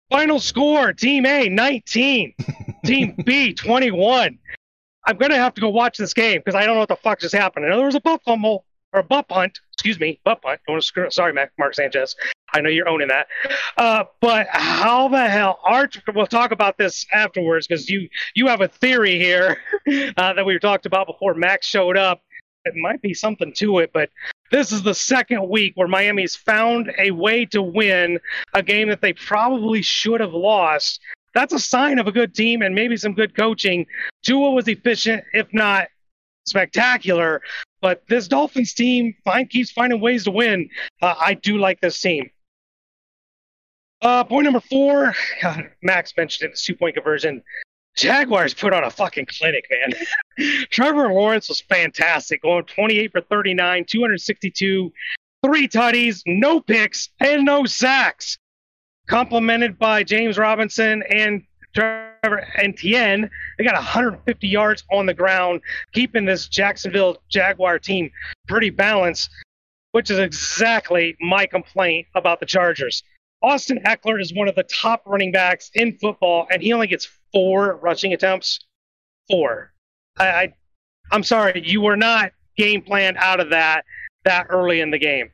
Final 0.09 0.39
score 0.39 0.93
Team 0.93 1.25
A 1.25 1.49
19, 1.49 2.33
Team 2.85 3.15
B 3.25 3.53
21. 3.53 4.37
I'm 5.05 5.17
going 5.17 5.31
to 5.31 5.37
have 5.37 5.53
to 5.55 5.61
go 5.61 5.69
watch 5.69 5.97
this 5.97 6.13
game 6.13 6.39
because 6.39 6.55
I 6.55 6.65
don't 6.65 6.75
know 6.75 6.79
what 6.79 6.89
the 6.89 6.95
fuck 6.95 7.19
just 7.19 7.35
happened. 7.35 7.65
I 7.65 7.69
know 7.69 7.77
there 7.77 7.85
was 7.85 7.95
a 7.95 8.01
butt 8.01 8.21
fumble 8.23 8.65
or 8.93 9.01
a 9.01 9.03
butt 9.03 9.27
punt. 9.27 9.59
Excuse 9.73 9.99
me, 9.99 10.19
butt 10.23 10.41
punt. 10.41 10.61
Don't 10.67 10.83
screw. 10.83 11.09
Sorry, 11.11 11.33
Mac, 11.33 11.51
Mark 11.57 11.73
Sanchez. 11.73 12.15
I 12.53 12.61
know 12.61 12.69
you're 12.69 12.87
owning 12.87 13.07
that. 13.07 13.27
Uh, 13.77 14.03
but 14.21 14.47
how 14.49 15.07
the 15.07 15.27
hell, 15.27 15.59
Art? 15.63 15.97
We'll 16.13 16.27
talk 16.27 16.51
about 16.51 16.77
this 16.77 17.05
afterwards 17.11 17.67
because 17.67 17.89
you 17.89 18.07
you 18.35 18.47
have 18.47 18.61
a 18.61 18.67
theory 18.67 19.17
here 19.17 19.57
uh, 20.17 20.33
that 20.33 20.45
we 20.45 20.57
talked 20.59 20.85
about 20.85 21.07
before 21.07 21.33
Max 21.33 21.65
showed 21.65 21.97
up. 21.97 22.21
it 22.65 22.75
might 22.75 23.01
be 23.01 23.13
something 23.13 23.51
to 23.57 23.79
it, 23.79 23.91
but 23.91 24.09
this 24.51 24.71
is 24.71 24.83
the 24.83 24.93
second 24.93 25.49
week 25.49 25.73
where 25.75 25.87
Miami's 25.87 26.35
found 26.35 26.93
a 26.99 27.09
way 27.09 27.43
to 27.47 27.61
win 27.61 28.19
a 28.53 28.61
game 28.61 28.87
that 28.89 29.01
they 29.01 29.13
probably 29.13 29.81
should 29.81 30.21
have 30.21 30.33
lost. 30.33 31.01
That's 31.33 31.53
a 31.53 31.59
sign 31.59 31.99
of 31.99 32.07
a 32.07 32.11
good 32.11 32.35
team 32.35 32.61
and 32.61 32.75
maybe 32.75 32.97
some 32.97 33.13
good 33.13 33.35
coaching. 33.35 33.85
Tua 34.23 34.51
was 34.51 34.67
efficient, 34.67 35.23
if 35.33 35.47
not 35.53 35.87
spectacular, 36.45 37.41
but 37.81 38.03
this 38.07 38.27
Dolphins 38.27 38.73
team 38.73 39.15
find, 39.23 39.49
keeps 39.49 39.71
finding 39.71 39.99
ways 39.99 40.25
to 40.25 40.31
win. 40.31 40.69
Uh, 41.01 41.15
I 41.19 41.33
do 41.33 41.57
like 41.57 41.81
this 41.81 41.99
team. 41.99 42.29
Uh, 44.01 44.23
point 44.23 44.43
number 44.43 44.59
four, 44.59 45.13
God, 45.41 45.69
Max 45.81 46.13
mentioned 46.17 46.51
it, 46.51 46.59
two 46.59 46.75
point 46.75 46.95
conversion. 46.95 47.41
Jaguars 47.95 48.53
put 48.53 48.73
on 48.73 48.83
a 48.83 48.89
fucking 48.89 49.27
clinic, 49.27 49.65
man. 49.69 50.57
Trevor 50.71 51.13
Lawrence 51.13 51.47
was 51.47 51.61
fantastic, 51.61 52.41
going 52.41 52.65
28 52.65 53.11
for 53.11 53.21
39, 53.21 53.85
262, 53.85 54.91
three 55.45 55.67
tutties, 55.67 56.23
no 56.25 56.59
picks, 56.59 57.09
and 57.19 57.45
no 57.45 57.65
sacks. 57.65 58.37
Complemented 59.07 59.77
by 59.77 60.03
James 60.03 60.37
Robinson 60.37 61.03
and 61.09 61.43
Trevor 61.73 62.47
Etienne. 62.55 63.29
They 63.57 63.63
got 63.63 63.73
150 63.75 64.47
yards 64.47 64.83
on 64.91 65.05
the 65.05 65.13
ground, 65.13 65.61
keeping 65.91 66.25
this 66.25 66.47
Jacksonville 66.47 67.21
Jaguar 67.29 67.79
team 67.79 68.11
pretty 68.47 68.69
balanced, 68.69 69.29
which 69.91 70.09
is 70.09 70.19
exactly 70.19 71.15
my 71.19 71.45
complaint 71.45 72.07
about 72.15 72.39
the 72.39 72.45
Chargers. 72.45 73.03
Austin 73.41 73.79
Ekeler 73.85 74.21
is 74.21 74.33
one 74.33 74.47
of 74.47 74.55
the 74.55 74.63
top 74.63 75.03
running 75.05 75.31
backs 75.31 75.69
in 75.73 75.97
football, 75.97 76.47
and 76.49 76.61
he 76.61 76.71
only 76.71 76.87
gets 76.87 77.09
four 77.33 77.75
rushing 77.77 78.13
attempts. 78.13 78.59
Four. 79.29 79.73
I, 80.17 80.27
I 80.27 80.53
I'm 81.11 81.23
sorry, 81.23 81.61
you 81.65 81.81
were 81.81 81.97
not 81.97 82.31
game 82.57 82.81
planned 82.81 83.17
out 83.17 83.39
of 83.39 83.49
that 83.49 83.83
that 84.23 84.47
early 84.49 84.79
in 84.79 84.91
the 84.91 84.97
game. 84.97 85.29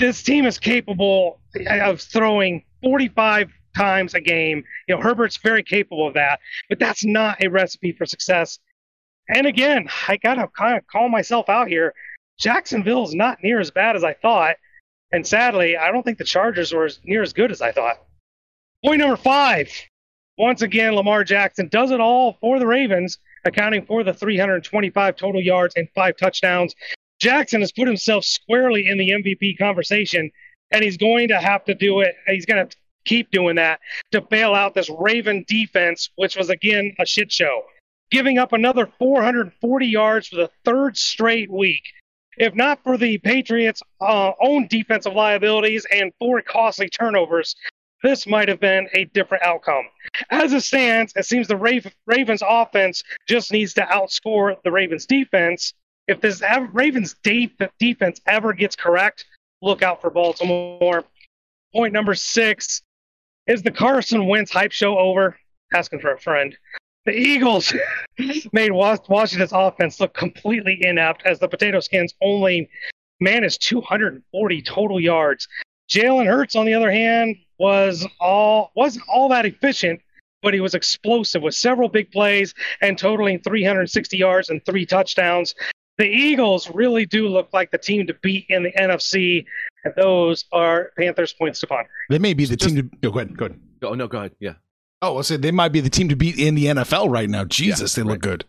This 0.00 0.22
team 0.22 0.46
is 0.46 0.58
capable 0.58 1.40
of 1.68 2.00
throwing 2.00 2.64
45 2.82 3.52
times 3.76 4.14
a 4.14 4.20
game. 4.22 4.64
You 4.88 4.96
know, 4.96 5.02
Herbert's 5.02 5.36
very 5.36 5.62
capable 5.62 6.08
of 6.08 6.14
that, 6.14 6.40
but 6.70 6.78
that's 6.78 7.04
not 7.04 7.44
a 7.44 7.48
recipe 7.48 7.92
for 7.92 8.06
success. 8.06 8.58
And 9.28 9.46
again, 9.46 9.90
I 10.08 10.16
gotta 10.16 10.48
kind 10.56 10.78
of 10.78 10.86
call 10.86 11.10
myself 11.10 11.50
out 11.50 11.68
here. 11.68 11.92
Jacksonville 12.38 13.04
is 13.04 13.14
not 13.14 13.42
near 13.42 13.60
as 13.60 13.70
bad 13.70 13.94
as 13.94 14.02
I 14.02 14.14
thought, 14.14 14.56
and 15.12 15.26
sadly, 15.26 15.76
I 15.76 15.92
don't 15.92 16.02
think 16.02 16.16
the 16.16 16.24
Chargers 16.24 16.72
were 16.72 16.86
as 16.86 16.98
near 17.04 17.20
as 17.22 17.34
good 17.34 17.52
as 17.52 17.60
I 17.60 17.70
thought. 17.70 18.02
Point 18.82 19.00
number 19.00 19.18
five. 19.18 19.70
Once 20.38 20.62
again, 20.62 20.94
Lamar 20.94 21.24
Jackson 21.24 21.68
does 21.68 21.90
it 21.90 22.00
all 22.00 22.38
for 22.40 22.58
the 22.58 22.66
Ravens, 22.66 23.18
accounting 23.44 23.84
for 23.84 24.02
the 24.02 24.14
325 24.14 25.16
total 25.16 25.42
yards 25.42 25.74
and 25.76 25.86
five 25.94 26.16
touchdowns. 26.16 26.74
Jackson 27.20 27.60
has 27.60 27.72
put 27.72 27.86
himself 27.86 28.24
squarely 28.24 28.88
in 28.88 28.98
the 28.98 29.10
MVP 29.10 29.58
conversation, 29.58 30.30
and 30.70 30.82
he's 30.82 30.96
going 30.96 31.28
to 31.28 31.38
have 31.38 31.64
to 31.66 31.74
do 31.74 32.00
it. 32.00 32.14
He's 32.26 32.46
going 32.46 32.66
to 32.66 32.76
keep 33.04 33.30
doing 33.30 33.56
that 33.56 33.80
to 34.12 34.20
bail 34.20 34.54
out 34.54 34.74
this 34.74 34.90
Raven 34.90 35.44
defense, 35.46 36.10
which 36.16 36.36
was 36.36 36.50
again 36.50 36.94
a 36.98 37.06
shit 37.06 37.30
show, 37.30 37.62
giving 38.10 38.38
up 38.38 38.52
another 38.52 38.88
440 38.98 39.86
yards 39.86 40.28
for 40.28 40.36
the 40.36 40.50
third 40.64 40.96
straight 40.96 41.50
week. 41.50 41.82
If 42.36 42.54
not 42.54 42.82
for 42.82 42.96
the 42.96 43.18
Patriots' 43.18 43.82
uh, 44.00 44.32
own 44.40 44.66
defensive 44.68 45.12
liabilities 45.12 45.86
and 45.92 46.12
four 46.18 46.40
costly 46.40 46.88
turnovers, 46.88 47.54
this 48.02 48.26
might 48.26 48.48
have 48.48 48.60
been 48.60 48.88
a 48.94 49.04
different 49.06 49.44
outcome. 49.44 49.84
As 50.30 50.52
it 50.54 50.62
stands, 50.62 51.12
it 51.16 51.26
seems 51.26 51.48
the 51.48 51.92
Ravens' 52.06 52.42
offense 52.46 53.02
just 53.28 53.52
needs 53.52 53.74
to 53.74 53.82
outscore 53.82 54.56
the 54.64 54.72
Ravens' 54.72 55.04
defense. 55.04 55.74
If 56.10 56.20
this 56.20 56.42
Ravens' 56.72 57.14
de- 57.22 57.54
defense 57.78 58.20
ever 58.26 58.52
gets 58.52 58.74
correct, 58.74 59.24
look 59.62 59.80
out 59.80 60.00
for 60.00 60.10
Baltimore. 60.10 61.04
Point 61.72 61.92
number 61.92 62.14
six 62.14 62.82
is 63.46 63.62
the 63.62 63.70
Carson 63.70 64.26
Wentz 64.26 64.50
hype 64.50 64.72
show 64.72 64.98
over? 64.98 65.38
Asking 65.72 66.00
for 66.00 66.12
a 66.12 66.18
friend. 66.18 66.58
The 67.04 67.12
Eagles 67.12 67.72
made 68.52 68.72
Washington's 68.72 69.52
offense 69.52 70.00
look 70.00 70.12
completely 70.12 70.84
inept 70.84 71.22
as 71.24 71.38
the 71.38 71.46
Potato 71.46 71.78
Skins 71.78 72.12
only 72.20 72.68
managed 73.20 73.62
240 73.68 74.62
total 74.62 74.98
yards. 74.98 75.46
Jalen 75.88 76.26
Hurts, 76.26 76.56
on 76.56 76.66
the 76.66 76.74
other 76.74 76.90
hand, 76.90 77.36
was 77.56 78.04
all 78.18 78.72
wasn't 78.74 79.04
all 79.08 79.28
that 79.28 79.46
efficient, 79.46 80.00
but 80.42 80.54
he 80.54 80.60
was 80.60 80.74
explosive 80.74 81.42
with 81.42 81.54
several 81.54 81.88
big 81.88 82.10
plays 82.10 82.52
and 82.80 82.98
totaling 82.98 83.38
360 83.38 84.16
yards 84.16 84.48
and 84.48 84.60
three 84.66 84.84
touchdowns. 84.84 85.54
The 86.00 86.08
Eagles 86.08 86.70
really 86.70 87.04
do 87.04 87.28
look 87.28 87.50
like 87.52 87.72
the 87.72 87.76
team 87.76 88.06
to 88.06 88.14
beat 88.14 88.46
in 88.48 88.62
the 88.62 88.72
NFC, 88.72 89.44
and 89.84 89.92
those 89.98 90.46
are 90.50 90.92
Panthers' 90.98 91.34
points 91.34 91.60
to 91.60 91.66
ponder. 91.66 91.90
They 92.08 92.18
may 92.18 92.32
be 92.32 92.46
the 92.46 92.56
Just, 92.56 92.74
team 92.74 92.88
to. 92.88 93.08
Oh, 93.08 93.10
go 93.10 93.18
ahead. 93.18 93.36
Go 93.36 93.44
ahead. 93.44 93.60
Oh 93.82 93.92
no, 93.92 94.08
go 94.08 94.16
ahead. 94.16 94.32
Yeah. 94.40 94.54
Oh, 95.02 95.18
I 95.18 95.20
said 95.20 95.42
they 95.42 95.50
might 95.50 95.72
be 95.72 95.80
the 95.80 95.90
team 95.90 96.08
to 96.08 96.16
beat 96.16 96.38
in 96.38 96.54
the 96.54 96.64
NFL 96.64 97.10
right 97.10 97.28
now. 97.28 97.44
Jesus, 97.44 97.94
yeah, 97.94 98.02
they 98.02 98.08
right. 98.08 98.14
look 98.14 98.22
good. 98.22 98.46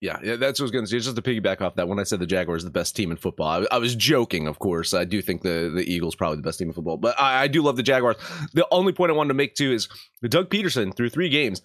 Yeah, 0.00 0.20
yeah, 0.22 0.36
that's 0.36 0.58
what 0.58 0.64
I 0.64 0.68
was 0.68 0.70
going 0.70 0.84
to 0.86 0.90
say. 0.90 0.98
Just 1.00 1.14
to 1.14 1.20
piggyback 1.20 1.60
off 1.60 1.74
that, 1.74 1.86
when 1.86 1.98
I 1.98 2.04
said 2.04 2.18
the 2.18 2.26
Jaguars 2.26 2.62
are 2.62 2.68
the 2.68 2.70
best 2.70 2.96
team 2.96 3.10
in 3.10 3.18
football, 3.18 3.66
I, 3.70 3.74
I, 3.74 3.76
was 3.76 3.94
joking, 3.94 4.46
of 4.46 4.58
course. 4.58 4.94
I 4.94 5.04
do 5.04 5.20
think 5.20 5.42
the, 5.42 5.70
the 5.74 5.82
Eagles 5.82 6.14
probably 6.14 6.36
the 6.36 6.42
best 6.42 6.58
team 6.58 6.68
in 6.68 6.72
football, 6.72 6.96
but 6.96 7.20
I, 7.20 7.42
I, 7.42 7.48
do 7.48 7.60
love 7.60 7.76
the 7.76 7.82
Jaguars. 7.82 8.16
The 8.54 8.66
only 8.70 8.94
point 8.94 9.10
I 9.10 9.14
wanted 9.14 9.28
to 9.28 9.34
make 9.34 9.54
too 9.54 9.70
is 9.70 9.88
Doug 10.26 10.48
Pederson, 10.48 10.96
through 10.96 11.10
three 11.10 11.28
games 11.28 11.60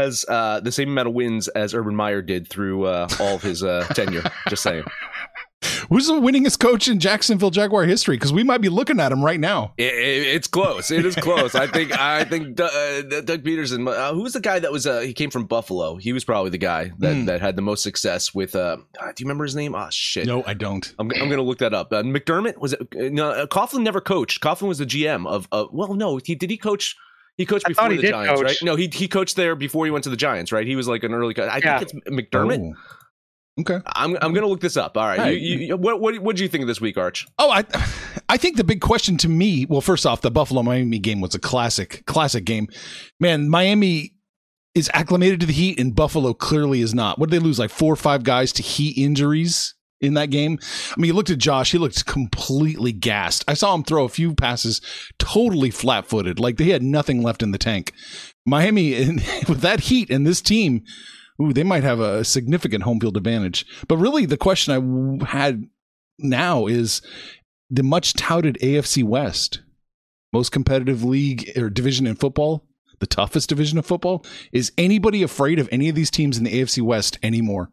has 0.00 0.24
uh, 0.28 0.60
the 0.60 0.72
same 0.72 0.88
amount 0.88 1.08
of 1.08 1.14
wins 1.14 1.48
as 1.48 1.74
Urban 1.74 1.94
Meyer 1.94 2.22
did 2.22 2.48
through 2.48 2.86
uh, 2.86 3.08
all 3.20 3.36
of 3.36 3.42
his 3.42 3.62
uh, 3.62 3.86
tenure. 3.94 4.24
Just 4.48 4.62
saying. 4.62 4.84
Who's 5.90 6.06
the 6.06 6.14
winningest 6.14 6.58
coach 6.58 6.88
in 6.88 7.00
Jacksonville 7.00 7.50
Jaguar 7.50 7.84
history? 7.84 8.16
Because 8.16 8.32
we 8.32 8.42
might 8.42 8.62
be 8.62 8.70
looking 8.70 8.98
at 8.98 9.12
him 9.12 9.22
right 9.22 9.38
now. 9.38 9.74
It, 9.76 9.92
it, 9.92 10.26
it's 10.28 10.46
close. 10.46 10.90
It 10.90 11.04
is 11.04 11.14
close. 11.16 11.54
I 11.54 11.66
think. 11.66 11.98
I 11.98 12.24
think 12.24 12.58
uh, 12.58 13.02
Doug 13.02 13.42
Pederson. 13.42 13.86
Uh, 13.86 14.14
who 14.14 14.22
was 14.22 14.32
the 14.32 14.40
guy 14.40 14.58
that 14.58 14.72
was? 14.72 14.86
Uh, 14.86 15.00
he 15.00 15.12
came 15.12 15.30
from 15.30 15.44
Buffalo. 15.44 15.96
He 15.96 16.14
was 16.14 16.24
probably 16.24 16.50
the 16.50 16.58
guy 16.58 16.92
that, 16.98 17.14
mm. 17.14 17.26
that 17.26 17.42
had 17.42 17.56
the 17.56 17.62
most 17.62 17.82
success 17.82 18.34
with. 18.34 18.56
Uh, 18.56 18.76
do 18.76 19.02
you 19.18 19.26
remember 19.26 19.44
his 19.44 19.54
name? 19.54 19.74
Oh 19.74 19.88
shit. 19.90 20.26
No, 20.26 20.42
I 20.46 20.54
don't. 20.54 20.94
I'm, 20.98 21.10
I'm 21.20 21.28
gonna 21.28 21.42
look 21.42 21.58
that 21.58 21.74
up. 21.74 21.92
Uh, 21.92 22.02
McDermott 22.02 22.56
was 22.56 22.72
it? 22.72 23.12
No, 23.12 23.30
uh, 23.30 23.46
Coughlin 23.46 23.82
never 23.82 24.00
coached. 24.00 24.40
Coughlin 24.40 24.68
was 24.68 24.78
the 24.78 24.86
GM 24.86 25.26
of. 25.26 25.46
well, 25.72 25.92
no, 25.94 26.18
he 26.24 26.34
did 26.34 26.50
he 26.50 26.56
coach. 26.56 26.96
He 27.40 27.46
coached 27.46 27.66
before 27.66 27.90
he 27.90 27.96
the 27.96 28.10
Giants, 28.10 28.38
coach. 28.38 28.46
right? 28.46 28.56
No, 28.62 28.76
he 28.76 28.90
he 28.92 29.08
coached 29.08 29.34
there 29.34 29.56
before 29.56 29.86
he 29.86 29.90
went 29.90 30.04
to 30.04 30.10
the 30.10 30.16
Giants, 30.16 30.52
right? 30.52 30.66
He 30.66 30.76
was 30.76 30.86
like 30.86 31.04
an 31.04 31.14
early. 31.14 31.34
I 31.40 31.56
yeah. 31.56 31.78
think 31.78 31.90
it's 31.94 32.10
McDermott. 32.10 32.74
Oh. 32.76 33.62
Okay, 33.62 33.78
I'm 33.86 34.18
I'm 34.20 34.34
gonna 34.34 34.46
look 34.46 34.60
this 34.60 34.76
up. 34.76 34.98
All 34.98 35.06
right, 35.06 35.40
you, 35.40 35.56
you, 35.56 35.76
what 35.78 36.02
what 36.02 36.18
what 36.18 36.36
do 36.36 36.42
you 36.42 36.50
think 36.50 36.60
of 36.60 36.68
this 36.68 36.82
week, 36.82 36.98
Arch? 36.98 37.26
Oh, 37.38 37.50
I 37.50 37.64
I 38.28 38.36
think 38.36 38.58
the 38.58 38.64
big 38.64 38.82
question 38.82 39.16
to 39.18 39.28
me, 39.30 39.64
well, 39.64 39.80
first 39.80 40.04
off, 40.04 40.20
the 40.20 40.30
Buffalo 40.30 40.62
Miami 40.62 40.98
game 40.98 41.22
was 41.22 41.34
a 41.34 41.38
classic 41.38 42.04
classic 42.04 42.44
game. 42.44 42.68
Man, 43.18 43.48
Miami 43.48 44.12
is 44.74 44.90
acclimated 44.92 45.40
to 45.40 45.46
the 45.46 45.54
heat, 45.54 45.80
and 45.80 45.96
Buffalo 45.96 46.34
clearly 46.34 46.82
is 46.82 46.92
not. 46.92 47.18
What 47.18 47.30
did 47.30 47.40
they 47.40 47.44
lose? 47.44 47.58
Like 47.58 47.70
four 47.70 47.90
or 47.90 47.96
five 47.96 48.22
guys 48.22 48.52
to 48.52 48.62
heat 48.62 49.02
injuries 49.02 49.74
in 50.00 50.14
that 50.14 50.30
game. 50.30 50.58
I 50.90 51.00
mean, 51.00 51.08
you 51.08 51.14
looked 51.14 51.30
at 51.30 51.38
Josh; 51.38 51.72
he 51.72 51.78
looked 51.78 52.06
completely 52.06 52.92
gassed. 52.92 53.44
I 53.46 53.54
saw 53.54 53.74
him 53.74 53.84
throw 53.84 54.04
a 54.04 54.08
few 54.08 54.34
passes 54.34 54.80
totally 55.18 55.70
flat 55.70 56.06
footed, 56.06 56.40
like 56.40 56.56
they 56.56 56.70
had 56.70 56.82
nothing 56.82 57.22
left 57.22 57.42
in 57.42 57.52
the 57.52 57.58
tank. 57.58 57.92
Miami, 58.46 58.92
with 59.48 59.60
that 59.60 59.80
heat 59.80 60.10
and 60.10 60.26
this 60.26 60.40
team 60.40 60.84
ooh, 61.40 61.52
they 61.52 61.64
might 61.64 61.84
have 61.84 62.00
a 62.00 62.24
significant 62.24 62.84
home 62.84 63.00
field 63.00 63.16
advantage. 63.16 63.66
But 63.88 63.96
really, 63.96 64.26
the 64.26 64.36
question 64.36 65.20
I 65.22 65.26
had 65.26 65.64
now 66.18 66.66
is 66.66 67.02
the 67.70 67.82
much 67.82 68.14
touted 68.14 68.58
AFC 68.60 69.02
West, 69.02 69.60
most 70.32 70.52
competitive 70.52 71.02
league 71.02 71.50
or 71.56 71.70
division 71.70 72.06
in 72.06 72.16
football, 72.16 72.66
the 72.98 73.06
toughest 73.06 73.48
division 73.48 73.78
of 73.78 73.86
football. 73.86 74.24
Is 74.52 74.72
anybody 74.76 75.22
afraid 75.22 75.58
of 75.58 75.68
any 75.72 75.88
of 75.88 75.94
these 75.94 76.10
teams 76.10 76.36
in 76.36 76.44
the 76.44 76.60
AFC 76.60 76.82
West 76.82 77.18
anymore? 77.22 77.70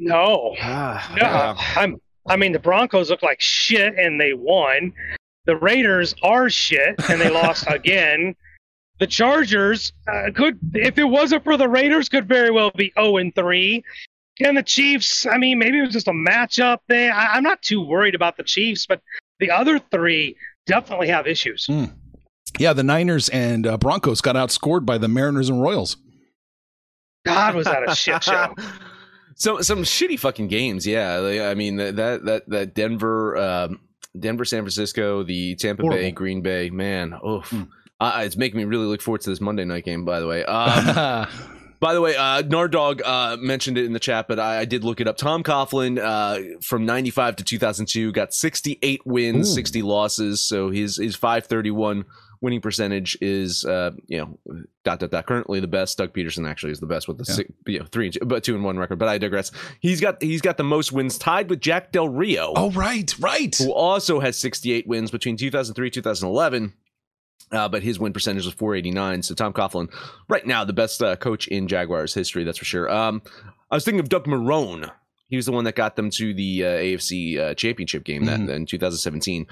No, 0.00 0.56
ah, 0.60 1.14
no. 1.14 1.22
Yeah. 1.22 1.54
I'm. 1.76 2.00
I 2.26 2.36
mean, 2.36 2.52
the 2.52 2.58
Broncos 2.58 3.10
look 3.10 3.22
like 3.22 3.40
shit, 3.40 3.98
and 3.98 4.20
they 4.20 4.34
won. 4.34 4.92
The 5.46 5.56
Raiders 5.56 6.14
are 6.22 6.50
shit, 6.50 6.96
and 7.08 7.20
they 7.20 7.30
lost 7.30 7.66
again 7.70 8.34
the 9.00 9.06
Chargers 9.06 9.92
uh, 10.06 10.30
could, 10.34 10.58
if 10.74 10.98
it 10.98 11.04
wasn't 11.04 11.42
for 11.42 11.56
the 11.56 11.68
Raiders, 11.68 12.08
could 12.08 12.28
very 12.28 12.50
well 12.50 12.70
be 12.76 12.92
0 12.96 13.16
and 13.16 13.34
3. 13.34 13.82
And 14.40 14.56
the 14.56 14.62
Chiefs, 14.62 15.26
I 15.26 15.38
mean, 15.38 15.58
maybe 15.58 15.78
it 15.78 15.82
was 15.82 15.92
just 15.92 16.06
a 16.06 16.12
matchup 16.12 16.78
thing. 16.88 17.10
I, 17.10 17.36
am 17.36 17.42
not 17.42 17.60
too 17.62 17.80
worried 17.80 18.14
about 18.14 18.36
the 18.36 18.42
Chiefs, 18.42 18.86
but 18.86 19.00
the 19.38 19.50
other 19.50 19.78
three 19.90 20.36
definitely 20.66 21.08
have 21.08 21.26
issues. 21.26 21.66
Mm. 21.66 21.92
Yeah, 22.58 22.72
the 22.72 22.82
Niners 22.82 23.28
and 23.30 23.66
uh, 23.66 23.78
Broncos 23.78 24.20
got 24.20 24.36
outscored 24.36 24.84
by 24.84 24.98
the 24.98 25.08
Mariners 25.08 25.48
and 25.48 25.62
Royals. 25.62 25.96
God, 27.24 27.54
was 27.54 27.66
that 27.66 27.88
a 27.88 27.94
shit 27.94 28.22
show? 28.24 28.54
So 29.40 29.62
some 29.62 29.84
shitty 29.84 30.18
fucking 30.18 30.48
games, 30.48 30.86
yeah. 30.86 31.48
I 31.50 31.54
mean 31.54 31.76
that 31.76 31.96
that 31.96 32.42
that 32.48 32.74
Denver, 32.74 33.38
um, 33.38 33.80
Denver, 34.18 34.44
San 34.44 34.60
Francisco, 34.62 35.22
the 35.22 35.54
Tampa 35.54 35.80
Horrible. 35.80 36.02
Bay, 36.02 36.10
Green 36.10 36.42
Bay, 36.42 36.68
man, 36.68 37.14
oof. 37.26 37.48
Mm. 37.48 37.68
Uh, 37.98 38.22
it's 38.24 38.36
making 38.36 38.58
me 38.58 38.64
really 38.64 38.84
look 38.84 39.00
forward 39.00 39.22
to 39.22 39.30
this 39.30 39.40
Monday 39.40 39.64
night 39.64 39.86
game. 39.86 40.04
By 40.04 40.20
the 40.20 40.26
way, 40.26 40.44
um, 40.44 41.26
By 41.80 41.94
the 41.94 42.02
way, 42.02 42.14
uh, 42.14 42.42
Nardog 42.42 43.00
uh, 43.02 43.38
mentioned 43.38 43.78
it 43.78 43.86
in 43.86 43.94
the 43.94 43.98
chat, 43.98 44.28
but 44.28 44.38
I, 44.38 44.58
I 44.60 44.64
did 44.66 44.84
look 44.84 45.00
it 45.00 45.08
up. 45.08 45.16
Tom 45.16 45.42
Coughlin 45.42 45.98
uh, 45.98 46.58
from 46.60 46.84
95 46.84 47.36
to 47.36 47.44
2002 47.44 48.12
got 48.12 48.34
68 48.34 49.06
wins, 49.06 49.50
Ooh. 49.50 49.54
60 49.54 49.80
losses. 49.80 50.42
So 50.42 50.68
his, 50.68 50.98
his 50.98 51.16
531 51.16 52.04
winning 52.42 52.60
percentage 52.60 53.18
is, 53.20 53.64
uh, 53.64 53.90
you 54.06 54.18
know, 54.18 54.38
dot, 54.84 54.98
dot, 55.00 55.10
dot. 55.10 55.26
Currently 55.26 55.60
the 55.60 55.66
best. 55.68 55.98
Doug 55.98 56.12
Pederson 56.14 56.48
actually 56.48 56.72
is 56.72 56.80
the 56.80 56.86
best 56.86 57.06
with 57.08 57.18
the 57.18 57.24
Yeah. 57.28 57.34
six, 57.34 57.50
you 57.66 57.78
know, 57.80 57.86
three, 57.92 58.06
and 58.06 58.14
two, 58.14 58.20
but 58.24 58.42
two 58.44 58.54
and 58.54 58.64
one 58.64 58.78
record. 58.78 58.98
But 58.98 59.08
I 59.08 59.18
digress. 59.18 59.52
He's 59.80 60.00
got 60.00 60.22
he's 60.22 60.40
got 60.40 60.56
the 60.56 60.64
most 60.64 60.90
wins, 60.92 61.18
tied 61.18 61.50
with 61.50 61.60
Jack 61.60 61.92
Del 61.92 62.08
Rio 62.08 62.52
Oh, 62.56 62.70
right, 62.70 63.12
right. 63.20 63.54
who 63.56 63.72
also 63.72 64.20
has 64.20 64.38
68 64.38 64.86
wins 64.86 65.10
between 65.10 65.36
2003 65.36 65.90
2011 65.90 66.72
uh, 67.52 67.68
but 67.68 67.82
his 67.82 67.98
win 67.98 68.12
percentage 68.12 68.44
was 68.44 68.54
489 68.54 69.22
so 69.22 69.34
tom 69.34 69.52
coughlin 69.52 69.92
right 70.28 70.46
now 70.46 70.64
the 70.64 70.72
best 70.72 71.02
uh, 71.02 71.16
coach 71.16 71.48
in 71.48 71.66
jaguars 71.66 72.14
history 72.14 72.44
that's 72.44 72.58
for 72.58 72.64
sure 72.64 72.88
um, 72.88 73.22
i 73.70 73.74
was 73.74 73.84
thinking 73.84 73.98
of 74.00 74.08
doug 74.08 74.24
marone 74.26 74.88
he 75.28 75.36
was 75.36 75.46
the 75.46 75.52
one 75.52 75.64
that 75.64 75.74
got 75.74 75.96
them 75.96 76.10
to 76.10 76.32
the 76.32 76.64
uh, 76.64 76.68
afc 76.68 77.38
uh, 77.38 77.54
championship 77.54 78.04
game 78.04 78.24
that 78.26 78.38
in 78.40 78.66
2017 78.66 79.46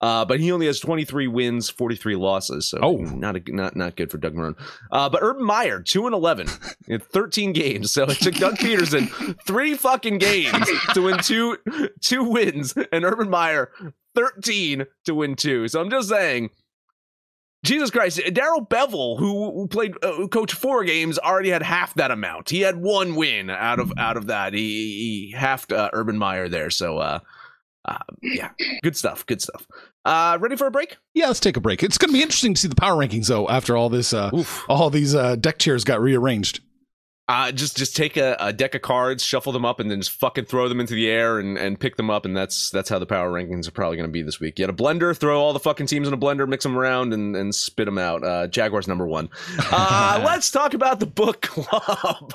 uh, 0.00 0.24
but 0.24 0.40
he 0.40 0.50
only 0.52 0.66
has 0.66 0.80
23 0.80 1.26
wins, 1.28 1.68
43 1.68 2.16
losses. 2.16 2.70
So 2.70 2.78
Oh. 2.82 2.96
not 2.96 3.36
a, 3.36 3.42
not 3.54 3.76
not 3.76 3.96
good 3.96 4.10
for 4.10 4.18
Doug 4.18 4.34
Marone. 4.34 4.54
Uh, 4.90 5.08
but 5.08 5.22
Urban 5.22 5.44
Meyer, 5.44 5.80
2 5.80 6.06
and 6.06 6.14
11 6.14 6.48
in 6.88 7.00
13 7.00 7.52
games. 7.52 7.90
So 7.92 8.04
it 8.04 8.18
took 8.18 8.34
Doug 8.34 8.56
Pederson 8.56 9.08
three 9.46 9.74
fucking 9.74 10.18
games 10.18 10.68
to 10.94 11.02
win 11.02 11.18
two 11.18 11.56
two 12.00 12.24
wins, 12.24 12.74
and 12.92 13.04
Urban 13.04 13.28
Meyer 13.30 13.70
13 14.14 14.86
to 15.04 15.14
win 15.14 15.36
two. 15.36 15.68
So 15.68 15.80
I'm 15.80 15.90
just 15.90 16.08
saying, 16.08 16.50
Jesus 17.62 17.90
Christ, 17.90 18.18
Darrell 18.32 18.64
Bevell, 18.64 19.18
who 19.18 19.68
played 19.68 19.92
uh, 20.02 20.12
who 20.12 20.28
coached 20.28 20.54
four 20.54 20.82
games, 20.82 21.18
already 21.18 21.50
had 21.50 21.62
half 21.62 21.92
that 21.94 22.10
amount. 22.10 22.48
He 22.48 22.62
had 22.62 22.76
one 22.80 23.16
win 23.16 23.50
out 23.50 23.78
of 23.78 23.92
out 23.98 24.16
of 24.16 24.28
that. 24.28 24.54
He 24.54 25.30
he 25.30 25.34
halved 25.36 25.70
uh, 25.70 25.90
Urban 25.92 26.16
Meyer 26.16 26.48
there. 26.48 26.70
So 26.70 26.96
uh, 26.98 27.18
uh, 27.84 27.98
yeah, 28.22 28.50
good 28.82 28.96
stuff. 28.96 29.24
Good 29.26 29.40
stuff. 29.40 29.66
Uh, 30.04 30.38
ready 30.40 30.56
for 30.56 30.66
a 30.66 30.70
break? 30.70 30.96
Yeah, 31.14 31.26
let's 31.26 31.40
take 31.40 31.56
a 31.56 31.60
break. 31.60 31.82
It's 31.82 31.98
going 31.98 32.10
to 32.10 32.12
be 32.12 32.22
interesting 32.22 32.54
to 32.54 32.60
see 32.60 32.68
the 32.68 32.74
power 32.74 32.96
rankings 32.96 33.28
though 33.28 33.48
after 33.48 33.76
all 33.76 33.88
this. 33.88 34.12
Uh, 34.12 34.30
Oof. 34.34 34.64
all 34.68 34.90
these 34.90 35.14
uh, 35.14 35.36
deck 35.36 35.58
chairs 35.58 35.84
got 35.84 36.00
rearranged. 36.00 36.60
Uh, 37.30 37.52
just 37.52 37.76
just 37.76 37.94
take 37.94 38.16
a, 38.16 38.36
a 38.40 38.52
deck 38.52 38.74
of 38.74 38.82
cards, 38.82 39.22
shuffle 39.22 39.52
them 39.52 39.64
up, 39.64 39.78
and 39.78 39.88
then 39.88 40.00
just 40.00 40.10
fucking 40.10 40.46
throw 40.46 40.68
them 40.68 40.80
into 40.80 40.94
the 40.94 41.08
air 41.08 41.38
and, 41.38 41.56
and 41.56 41.78
pick 41.78 41.96
them 41.96 42.10
up, 42.10 42.24
and 42.24 42.36
that's 42.36 42.70
that's 42.70 42.88
how 42.88 42.98
the 42.98 43.06
power 43.06 43.30
rankings 43.30 43.68
are 43.68 43.70
probably 43.70 43.96
going 43.96 44.08
to 44.08 44.12
be 44.12 44.22
this 44.22 44.40
week. 44.40 44.56
Get 44.56 44.68
a 44.68 44.72
blender, 44.72 45.16
throw 45.16 45.40
all 45.40 45.52
the 45.52 45.60
fucking 45.60 45.86
teams 45.86 46.08
in 46.08 46.14
a 46.14 46.18
blender, 46.18 46.48
mix 46.48 46.64
them 46.64 46.76
around, 46.76 47.14
and, 47.14 47.36
and 47.36 47.54
spit 47.54 47.86
them 47.86 47.98
out. 47.98 48.24
Uh, 48.24 48.48
Jaguars 48.48 48.88
number 48.88 49.06
one. 49.06 49.28
Uh, 49.70 50.20
let's 50.26 50.50
talk 50.50 50.74
about 50.74 50.98
the 50.98 51.06
book 51.06 51.40
club. 51.42 52.34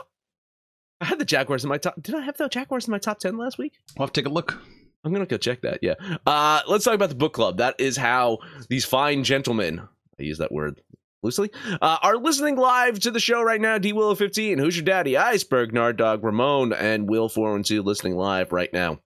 I 1.02 1.06
had 1.06 1.20
the 1.20 1.26
Jaguars 1.26 1.66
in 1.66 1.70
my 1.70 1.78
top. 1.78 2.02
Did 2.02 2.16
I 2.16 2.22
have 2.22 2.38
the 2.38 2.48
Jaguars 2.48 2.88
in 2.88 2.92
my 2.92 3.00
top 3.00 3.20
ten 3.20 3.36
last 3.36 3.58
week? 3.58 3.74
I'll 4.00 4.06
have 4.06 4.14
to 4.14 4.22
take 4.22 4.30
a 4.30 4.34
look. 4.34 4.62
I'm 5.06 5.14
gonna 5.14 5.26
go 5.26 5.38
check 5.38 5.62
that. 5.62 5.80
Yeah. 5.82 5.94
Uh, 6.26 6.62
let's 6.68 6.84
talk 6.84 6.96
about 6.96 7.10
the 7.10 7.16
book 7.16 7.34
club. 7.34 7.58
That 7.58 7.76
is 7.80 7.96
how 7.96 8.40
these 8.70 8.86
fine 8.86 9.24
gentlemen, 9.24 9.88
I 10.20 10.24
use 10.24 10.40
that 10.40 10.52
word 10.52 10.82
loosely, 11.22 11.52
uh, 11.82 11.98
are 12.02 12.18
listening 12.18 12.58
live 12.58 13.00
to 13.02 13.12
the 13.12 13.20
show 13.20 13.44
right 13.44 13.62
now. 13.62 13.78
D 13.78 13.94
Willow 13.94 14.16
15, 14.16 14.58
Who's 14.58 14.76
Your 14.76 14.86
Daddy, 14.86 15.16
Iceberg, 15.16 15.74
Nard 15.74 15.98
Dog, 15.98 16.24
Ramon, 16.24 16.74
and 16.74 17.08
Will 17.08 17.30
412 17.30 17.86
listening 17.86 18.18
live 18.18 18.52
right 18.52 18.74
now 18.74 19.00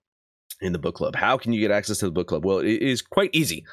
in 0.62 0.72
the 0.72 0.78
book 0.78 0.94
club. 0.94 1.16
How 1.16 1.36
can 1.36 1.52
you 1.52 1.60
get 1.60 1.70
access 1.70 1.98
to 1.98 2.06
the 2.06 2.10
book 2.12 2.28
club? 2.28 2.44
Well, 2.44 2.58
it 2.58 2.82
is 2.82 3.02
quite 3.02 3.30
easy. 3.34 3.64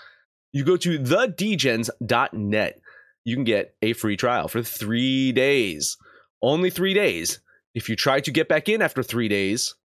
You 0.52 0.66
go 0.66 0.78
to 0.78 1.00
thedegens.net. 1.00 2.82
You 3.26 3.36
can 3.36 3.44
get 3.44 3.76
a 3.82 3.94
free 3.94 4.18
trial 4.18 4.48
for 4.48 4.64
three 4.64 5.32
days. 5.32 5.98
Only 6.42 6.70
three 6.70 6.94
days. 6.94 7.40
If 7.74 7.90
you 7.90 7.96
try 7.96 8.22
to 8.22 8.32
get 8.32 8.48
back 8.48 8.70
in 8.70 8.82
after 8.82 9.04
three 9.04 9.28
days, 9.28 9.76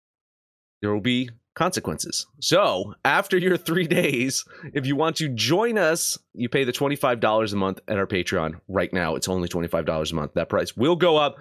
there 0.80 0.92
will 0.92 1.00
be 1.00 1.30
consequences. 1.54 2.26
So, 2.40 2.94
after 3.04 3.38
your 3.38 3.56
three 3.56 3.86
days, 3.86 4.44
if 4.72 4.86
you 4.86 4.96
want 4.96 5.16
to 5.16 5.28
join 5.28 5.78
us, 5.78 6.18
you 6.34 6.48
pay 6.48 6.64
the 6.64 6.72
$25 6.72 7.52
a 7.52 7.56
month 7.56 7.80
at 7.88 7.98
our 7.98 8.06
Patreon. 8.06 8.60
Right 8.68 8.92
now, 8.92 9.14
it's 9.16 9.28
only 9.28 9.48
$25 9.48 10.12
a 10.12 10.14
month. 10.14 10.34
That 10.34 10.48
price 10.48 10.76
will 10.76 10.96
go 10.96 11.16
up. 11.16 11.36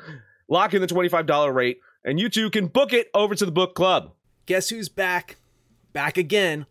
Lock 0.47 0.73
in 0.73 0.81
the 0.81 0.87
$25 0.87 1.53
rate, 1.53 1.79
and 2.03 2.19
you 2.19 2.29
too 2.29 2.49
can 2.49 2.67
book 2.67 2.93
it 2.93 3.09
over 3.13 3.35
to 3.35 3.45
the 3.45 3.51
book 3.51 3.73
club. 3.73 4.13
Guess 4.45 4.69
who's 4.69 4.89
back? 4.89 5.37
Back 5.93 6.17
again. 6.17 6.65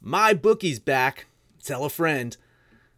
My 0.00 0.34
bookie's 0.34 0.80
back. 0.80 1.26
Tell 1.62 1.84
a 1.84 1.90
friend. 1.90 2.36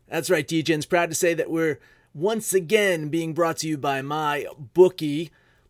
That's 0.08 0.30
right, 0.30 0.46
DJ's 0.46 0.86
proud 0.86 1.10
to 1.10 1.14
say 1.14 1.34
that 1.34 1.50
we're 1.50 1.80
once 2.14 2.52
again 2.52 3.08
being 3.08 3.32
brought 3.32 3.58
to 3.58 3.68
you 3.68 3.78
by 3.78 4.02
my 4.02 4.46
bookie. 4.74 5.30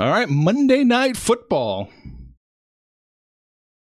All 0.00 0.08
right, 0.08 0.30
Monday 0.30 0.82
Night 0.82 1.14
Football. 1.14 1.90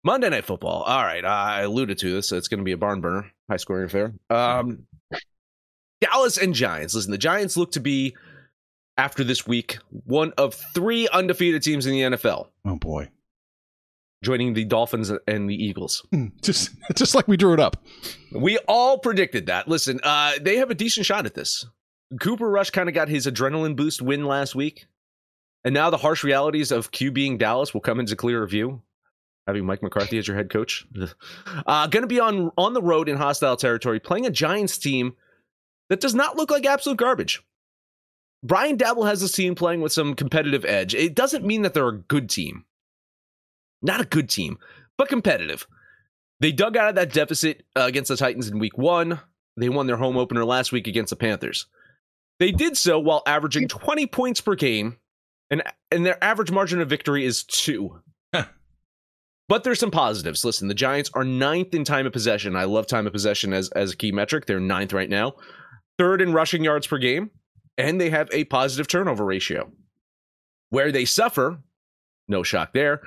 Monday 0.02 0.30
Night 0.30 0.46
Football. 0.46 0.84
All 0.84 1.04
right, 1.04 1.22
I 1.22 1.60
alluded 1.60 1.98
to 1.98 2.10
this. 2.10 2.30
So 2.30 2.38
it's 2.38 2.48
going 2.48 2.60
to 2.60 2.64
be 2.64 2.72
a 2.72 2.78
barn 2.78 3.02
burner, 3.02 3.30
high 3.50 3.58
scoring 3.58 3.84
affair. 3.84 4.14
Um, 4.30 4.86
Dallas 6.00 6.38
and 6.38 6.54
Giants. 6.54 6.94
Listen, 6.94 7.10
the 7.10 7.18
Giants 7.18 7.58
look 7.58 7.72
to 7.72 7.80
be, 7.80 8.16
after 8.96 9.22
this 9.22 9.46
week, 9.46 9.80
one 9.90 10.32
of 10.38 10.54
three 10.74 11.08
undefeated 11.12 11.62
teams 11.62 11.84
in 11.84 11.92
the 11.92 12.16
NFL, 12.16 12.46
Oh 12.64 12.76
boy, 12.76 13.10
joining 14.24 14.54
the 14.54 14.64
Dolphins 14.64 15.12
and 15.26 15.50
the 15.50 15.62
Eagles. 15.62 16.06
Hmm, 16.10 16.28
just 16.40 16.70
just 16.94 17.14
like 17.14 17.28
we 17.28 17.36
drew 17.36 17.52
it 17.52 17.60
up. 17.60 17.84
We 18.32 18.56
all 18.66 18.96
predicted 18.96 19.44
that. 19.48 19.68
Listen, 19.68 20.00
uh, 20.02 20.32
they 20.40 20.56
have 20.56 20.70
a 20.70 20.74
decent 20.74 21.04
shot 21.04 21.26
at 21.26 21.34
this. 21.34 21.66
Cooper 22.18 22.48
Rush 22.48 22.70
kind 22.70 22.88
of 22.88 22.94
got 22.94 23.10
his 23.10 23.26
adrenaline 23.26 23.76
boost 23.76 24.00
win 24.00 24.24
last 24.24 24.54
week. 24.54 24.86
And 25.68 25.74
now 25.74 25.90
the 25.90 25.98
harsh 25.98 26.24
realities 26.24 26.72
of 26.72 26.92
Q 26.92 27.12
being 27.12 27.36
Dallas 27.36 27.74
will 27.74 27.82
come 27.82 28.00
into 28.00 28.16
clearer 28.16 28.46
view. 28.46 28.80
Having 29.46 29.66
Mike 29.66 29.82
McCarthy 29.82 30.16
as 30.16 30.26
your 30.26 30.34
head 30.34 30.48
coach. 30.48 30.86
Uh, 31.66 31.86
going 31.88 32.02
to 32.02 32.06
be 32.06 32.20
on, 32.20 32.50
on 32.56 32.72
the 32.72 32.80
road 32.80 33.06
in 33.06 33.18
hostile 33.18 33.54
territory, 33.54 34.00
playing 34.00 34.24
a 34.24 34.30
Giants 34.30 34.78
team 34.78 35.14
that 35.90 36.00
does 36.00 36.14
not 36.14 36.38
look 36.38 36.50
like 36.50 36.64
absolute 36.64 36.96
garbage. 36.96 37.42
Brian 38.42 38.78
Daboll 38.78 39.06
has 39.06 39.20
this 39.20 39.32
team 39.32 39.54
playing 39.54 39.82
with 39.82 39.92
some 39.92 40.14
competitive 40.14 40.64
edge. 40.64 40.94
It 40.94 41.14
doesn't 41.14 41.44
mean 41.44 41.60
that 41.62 41.74
they're 41.74 41.86
a 41.86 41.98
good 41.98 42.30
team. 42.30 42.64
Not 43.82 44.00
a 44.00 44.06
good 44.06 44.30
team, 44.30 44.56
but 44.96 45.10
competitive. 45.10 45.66
They 46.40 46.50
dug 46.50 46.78
out 46.78 46.88
of 46.88 46.94
that 46.94 47.12
deficit 47.12 47.66
uh, 47.76 47.82
against 47.82 48.08
the 48.08 48.16
Titans 48.16 48.48
in 48.48 48.58
week 48.58 48.78
one. 48.78 49.20
they 49.58 49.68
won 49.68 49.86
their 49.86 49.98
home 49.98 50.16
opener 50.16 50.46
last 50.46 50.72
week 50.72 50.86
against 50.86 51.10
the 51.10 51.16
Panthers. 51.16 51.66
They 52.38 52.52
did 52.52 52.78
so 52.78 52.98
while 52.98 53.22
averaging 53.26 53.68
20 53.68 54.06
points 54.06 54.40
per 54.40 54.54
game, 54.54 54.96
and, 55.50 55.62
and 55.90 56.04
their 56.04 56.22
average 56.22 56.50
margin 56.50 56.80
of 56.80 56.88
victory 56.88 57.24
is 57.24 57.44
two. 57.44 58.00
but 59.48 59.64
there's 59.64 59.80
some 59.80 59.90
positives. 59.90 60.44
Listen, 60.44 60.68
the 60.68 60.74
Giants 60.74 61.10
are 61.14 61.24
ninth 61.24 61.74
in 61.74 61.84
time 61.84 62.06
of 62.06 62.12
possession. 62.12 62.56
I 62.56 62.64
love 62.64 62.86
time 62.86 63.06
of 63.06 63.12
possession 63.12 63.52
as, 63.52 63.70
as 63.70 63.92
a 63.92 63.96
key 63.96 64.12
metric. 64.12 64.46
They're 64.46 64.60
ninth 64.60 64.92
right 64.92 65.08
now, 65.08 65.34
third 65.98 66.20
in 66.20 66.32
rushing 66.32 66.64
yards 66.64 66.86
per 66.86 66.98
game, 66.98 67.30
and 67.76 68.00
they 68.00 68.10
have 68.10 68.28
a 68.32 68.44
positive 68.44 68.88
turnover 68.88 69.24
ratio. 69.24 69.70
Where 70.70 70.92
they 70.92 71.06
suffer, 71.06 71.60
no 72.28 72.42
shock 72.42 72.74
there, 72.74 73.00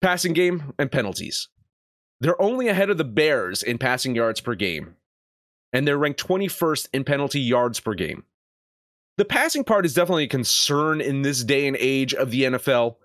passing 0.00 0.32
game 0.32 0.72
and 0.78 0.90
penalties. 0.90 1.48
They're 2.20 2.40
only 2.40 2.68
ahead 2.68 2.88
of 2.88 2.98
the 2.98 3.04
Bears 3.04 3.62
in 3.62 3.78
passing 3.78 4.14
yards 4.14 4.40
per 4.40 4.54
game, 4.54 4.94
and 5.72 5.86
they're 5.86 5.98
ranked 5.98 6.24
21st 6.24 6.88
in 6.94 7.04
penalty 7.04 7.40
yards 7.40 7.80
per 7.80 7.94
game. 7.94 8.24
The 9.18 9.24
passing 9.24 9.64
part 9.64 9.84
is 9.84 9.94
definitely 9.94 10.24
a 10.24 10.28
concern 10.28 11.00
in 11.00 11.22
this 11.22 11.44
day 11.44 11.66
and 11.66 11.76
age 11.78 12.14
of 12.14 12.30
the 12.30 12.44
NFL, 12.44 12.96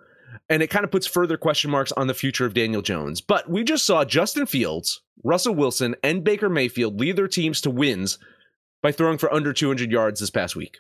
and 0.49 0.63
it 0.63 0.69
kind 0.69 0.85
of 0.85 0.91
puts 0.91 1.05
further 1.05 1.37
question 1.37 1.69
marks 1.69 1.91
on 1.91 2.07
the 2.07 2.13
future 2.13 2.45
of 2.45 2.53
Daniel 2.53 2.81
Jones. 2.81 3.19
But 3.19 3.49
we 3.49 3.63
just 3.63 3.85
saw 3.85 4.05
Justin 4.05 4.45
Fields, 4.45 5.01
Russell 5.23 5.55
Wilson, 5.55 5.95
and 6.03 6.23
Baker 6.23 6.49
Mayfield 6.49 6.99
lead 6.99 7.17
their 7.17 7.27
teams 7.27 7.59
to 7.61 7.69
wins 7.69 8.19
by 8.81 8.91
throwing 8.91 9.17
for 9.17 9.33
under 9.33 9.51
200 9.51 9.91
yards 9.91 10.19
this 10.19 10.29
past 10.29 10.55
week. 10.55 10.77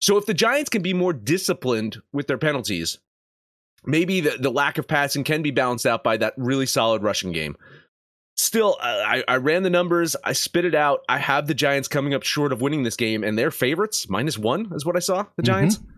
So 0.00 0.16
if 0.16 0.26
the 0.26 0.34
Giants 0.34 0.70
can 0.70 0.82
be 0.82 0.94
more 0.94 1.12
disciplined 1.12 1.98
with 2.12 2.26
their 2.26 2.38
penalties, 2.38 2.98
maybe 3.84 4.20
the, 4.20 4.38
the 4.38 4.50
lack 4.50 4.78
of 4.78 4.88
passing 4.88 5.24
can 5.24 5.42
be 5.42 5.50
balanced 5.50 5.86
out 5.86 6.04
by 6.04 6.16
that 6.18 6.34
really 6.36 6.66
solid 6.66 7.02
rushing 7.02 7.32
game. 7.32 7.56
Still, 8.38 8.76
I, 8.82 9.24
I 9.26 9.36
ran 9.36 9.62
the 9.62 9.70
numbers. 9.70 10.14
I 10.22 10.32
spit 10.32 10.66
it 10.66 10.74
out. 10.74 11.00
I 11.08 11.16
have 11.16 11.46
the 11.46 11.54
Giants 11.54 11.88
coming 11.88 12.12
up 12.12 12.22
short 12.22 12.52
of 12.52 12.60
winning 12.60 12.82
this 12.82 12.96
game, 12.96 13.24
and 13.24 13.38
they're 13.38 13.50
favorites. 13.50 14.10
Minus 14.10 14.36
one 14.36 14.70
is 14.74 14.84
what 14.84 14.94
I 14.94 14.98
saw, 14.98 15.24
the 15.36 15.42
Giants. 15.42 15.78
Mm-hmm. 15.78 15.90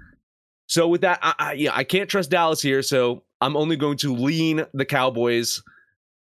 So 0.69 0.87
with 0.87 1.01
that, 1.01 1.19
I, 1.21 1.35
I, 1.39 1.53
yeah, 1.55 1.73
I 1.75 1.83
can't 1.83 2.09
trust 2.09 2.31
Dallas 2.31 2.63
here. 2.63 2.83
So 2.83 3.25
I'm 3.41 3.57
only 3.57 3.75
going 3.77 3.97
to 3.99 4.15
lean 4.15 4.65
the 4.73 4.85
Cowboys. 4.85 5.63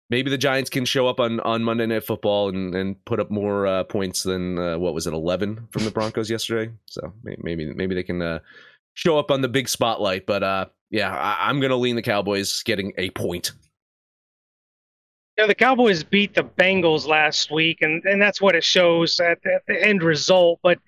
Maybe 0.09 0.31
the 0.31 0.39
Giants 0.39 0.69
can 0.69 0.85
show 0.85 1.07
up 1.07 1.21
on, 1.21 1.39
on 1.41 1.63
Monday 1.63 1.87
Night 1.87 2.03
Football 2.03 2.49
and, 2.49 2.75
and 2.75 3.05
put 3.05 3.21
up 3.21 3.31
more 3.31 3.69
uh, 3.69 3.85
points 3.85 4.25
than 4.25 4.59
uh, 4.59 4.79
what 4.79 4.95
was 4.95 5.07
it, 5.07 5.13
11 5.13 5.69
from 5.71 5.85
the 5.85 5.93
Broncos 5.93 6.29
yesterday. 6.29 6.73
So 6.87 7.13
maybe 7.23 7.73
maybe 7.73 7.95
they 7.95 8.03
can 8.03 8.21
uh, 8.21 8.41
show 8.95 9.17
up 9.17 9.31
on 9.31 9.43
the 9.43 9.49
big 9.49 9.69
spotlight. 9.69 10.27
But 10.27 10.43
uh, 10.43 10.67
yeah, 10.91 11.15
I, 11.15 11.49
I'm 11.49 11.61
going 11.61 11.71
to 11.71 11.77
lean 11.77 11.95
the 11.95 12.03
Cowboys 12.03 12.65
getting 12.65 12.93
a 12.99 13.11
point. 13.11 13.53
Know, 15.41 15.47
the 15.47 15.55
Cowboys 15.55 16.05
beat 16.05 16.35
the 16.35 16.43
Bengals 16.43 17.07
last 17.07 17.51
week, 17.51 17.79
and, 17.81 18.05
and 18.05 18.21
that's 18.21 18.43
what 18.43 18.55
it 18.55 18.63
shows 18.63 19.19
at, 19.21 19.39
at 19.47 19.63
the 19.67 19.83
end 19.83 20.03
result. 20.03 20.61
But 20.63 20.79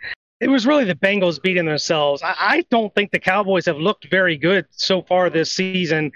it 0.43 0.49
was 0.49 0.67
really 0.67 0.85
the 0.85 0.95
Bengals 0.95 1.41
beating 1.41 1.65
themselves. 1.65 2.23
I, 2.23 2.35
I, 2.39 2.65
don't 2.69 2.95
think 2.95 3.13
the 3.13 3.19
Cowboys 3.19 3.65
have 3.65 3.79
looked 3.79 4.11
very 4.11 4.37
good 4.37 4.67
so 4.71 5.01
far 5.01 5.31
this 5.31 5.51
season. 5.51 6.13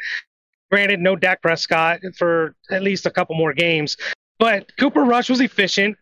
Granted, 0.71 1.01
no 1.01 1.17
Dak 1.17 1.41
Prescott 1.41 2.01
for 2.19 2.55
at 2.71 2.83
least 2.83 3.07
a 3.07 3.11
couple 3.11 3.37
more 3.37 3.55
games, 3.55 3.97
but 4.39 4.71
Cooper 4.77 5.05
Rush 5.05 5.31
was 5.31 5.41
efficient 5.41 5.97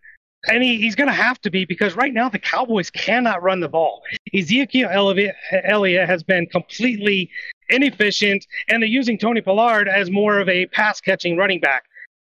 and 0.49 0.61
he, 0.61 0.79
he's 0.81 0.97
going 0.97 1.07
to 1.07 1.15
have 1.15 1.41
to 1.43 1.51
be 1.51 1.65
because 1.65 1.95
right 1.95 2.13
now 2.13 2.29
the 2.29 2.41
Cowboys 2.41 2.91
cannot 2.91 3.45
run 3.45 3.61
the 3.61 3.69
ball. 3.69 4.03
Ezekiel 4.35 4.91
Elliott 4.91 6.09
has 6.09 6.25
been 6.25 6.47
completely 6.47 7.31
inefficient, 7.69 8.45
and 8.69 8.83
they're 8.83 8.89
using 8.89 9.19
Tony 9.19 9.41
Pollard 9.41 9.89
as 9.89 10.11
more 10.11 10.41
of 10.41 10.49
a 10.49 10.67
pass 10.67 11.01
catching 11.01 11.37
running 11.37 11.61
back. 11.61 11.85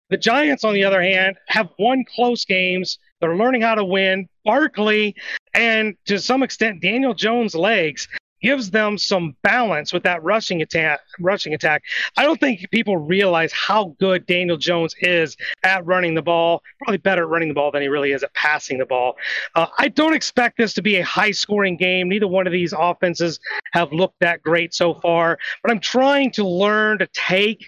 The 0.09 0.17
Giants, 0.17 0.63
on 0.63 0.73
the 0.73 0.83
other 0.83 1.01
hand, 1.01 1.37
have 1.47 1.69
won 1.79 2.03
close 2.15 2.45
games. 2.45 2.99
They're 3.19 3.35
learning 3.35 3.61
how 3.61 3.75
to 3.75 3.85
win. 3.85 4.27
Barkley 4.45 5.15
and 5.53 5.95
to 6.05 6.19
some 6.19 6.43
extent 6.43 6.81
Daniel 6.81 7.13
Jones' 7.13 7.55
legs 7.55 8.07
gives 8.41 8.69
them 8.69 8.97
some 8.97 9.35
balance 9.41 9.93
with 9.93 10.03
that 10.03 10.21
rushing 10.21 10.61
attack. 10.61 10.99
Rushing 11.21 11.53
attack. 11.53 11.81
I 12.17 12.23
don't 12.23 12.39
think 12.39 12.69
people 12.71 12.97
realize 12.97 13.53
how 13.53 13.95
good 13.99 14.25
Daniel 14.25 14.57
Jones 14.57 14.93
is 14.99 15.37
at 15.63 15.85
running 15.85 16.13
the 16.13 16.21
ball. 16.21 16.61
Probably 16.79 16.97
better 16.97 17.23
at 17.23 17.29
running 17.29 17.47
the 17.47 17.53
ball 17.53 17.71
than 17.71 17.81
he 17.81 17.87
really 17.87 18.11
is 18.11 18.21
at 18.21 18.33
passing 18.33 18.77
the 18.77 18.85
ball. 18.85 19.15
Uh, 19.55 19.67
I 19.79 19.87
don't 19.87 20.13
expect 20.13 20.57
this 20.57 20.73
to 20.73 20.81
be 20.81 20.97
a 20.97 21.05
high-scoring 21.05 21.77
game. 21.77 22.09
Neither 22.09 22.27
one 22.27 22.45
of 22.45 22.51
these 22.51 22.73
offenses 22.77 23.39
have 23.71 23.93
looked 23.93 24.19
that 24.19 24.41
great 24.41 24.73
so 24.73 24.95
far. 24.95 25.39
But 25.63 25.71
I'm 25.71 25.79
trying 25.79 26.31
to 26.31 26.45
learn 26.45 26.99
to 26.99 27.07
take 27.13 27.65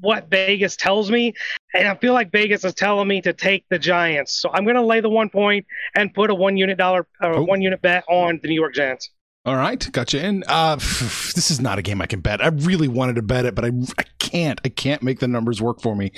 what 0.00 0.28
Vegas 0.28 0.76
tells 0.76 1.10
me, 1.10 1.34
and 1.74 1.86
I 1.86 1.94
feel 1.96 2.12
like 2.12 2.32
Vegas 2.32 2.64
is 2.64 2.74
telling 2.74 3.08
me 3.08 3.20
to 3.22 3.32
take 3.32 3.64
the 3.70 3.78
Giants. 3.78 4.40
So 4.40 4.50
I'm 4.52 4.64
going 4.64 4.76
to 4.76 4.82
lay 4.82 5.00
the 5.00 5.10
one 5.10 5.30
point 5.30 5.66
and 5.94 6.12
put 6.12 6.30
a 6.30 6.34
one 6.34 6.56
unit 6.56 6.78
dollar, 6.78 7.06
uh, 7.20 7.40
one 7.40 7.62
unit 7.62 7.80
bet 7.82 8.04
on 8.08 8.40
the 8.42 8.48
New 8.48 8.54
York 8.54 8.74
Giants. 8.74 9.10
All 9.46 9.56
right, 9.56 9.86
gotcha. 9.92 10.24
In 10.24 10.42
uh, 10.48 10.76
this 10.76 11.50
is 11.50 11.60
not 11.60 11.78
a 11.78 11.82
game 11.82 12.00
I 12.00 12.06
can 12.06 12.20
bet. 12.20 12.42
I 12.42 12.48
really 12.48 12.88
wanted 12.88 13.16
to 13.16 13.22
bet 13.22 13.44
it, 13.44 13.54
but 13.54 13.64
I 13.64 13.72
I 13.98 14.04
can't. 14.18 14.58
I 14.64 14.70
can't 14.70 15.02
make 15.02 15.20
the 15.20 15.28
numbers 15.28 15.60
work 15.60 15.82
for 15.82 15.94
me. 15.94 16.12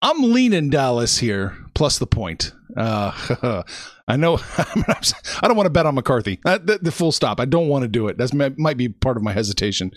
I'm 0.00 0.32
leaning 0.32 0.70
Dallas 0.70 1.18
here, 1.18 1.56
plus 1.74 1.98
the 1.98 2.06
point. 2.06 2.52
Uh, 2.76 3.62
I 4.08 4.16
know 4.16 4.38
I 4.58 5.48
don't 5.48 5.56
want 5.56 5.66
to 5.66 5.70
bet 5.70 5.86
on 5.86 5.94
McCarthy. 5.94 6.38
Uh, 6.44 6.58
the, 6.58 6.78
the, 6.78 6.92
full 6.92 7.10
stop. 7.10 7.40
I 7.40 7.46
don't 7.46 7.68
want 7.68 7.82
to 7.82 7.88
do 7.88 8.08
it. 8.08 8.18
That 8.18 8.54
might 8.58 8.76
be 8.76 8.90
part 8.90 9.16
of 9.16 9.22
my 9.22 9.32
hesitation. 9.32 9.92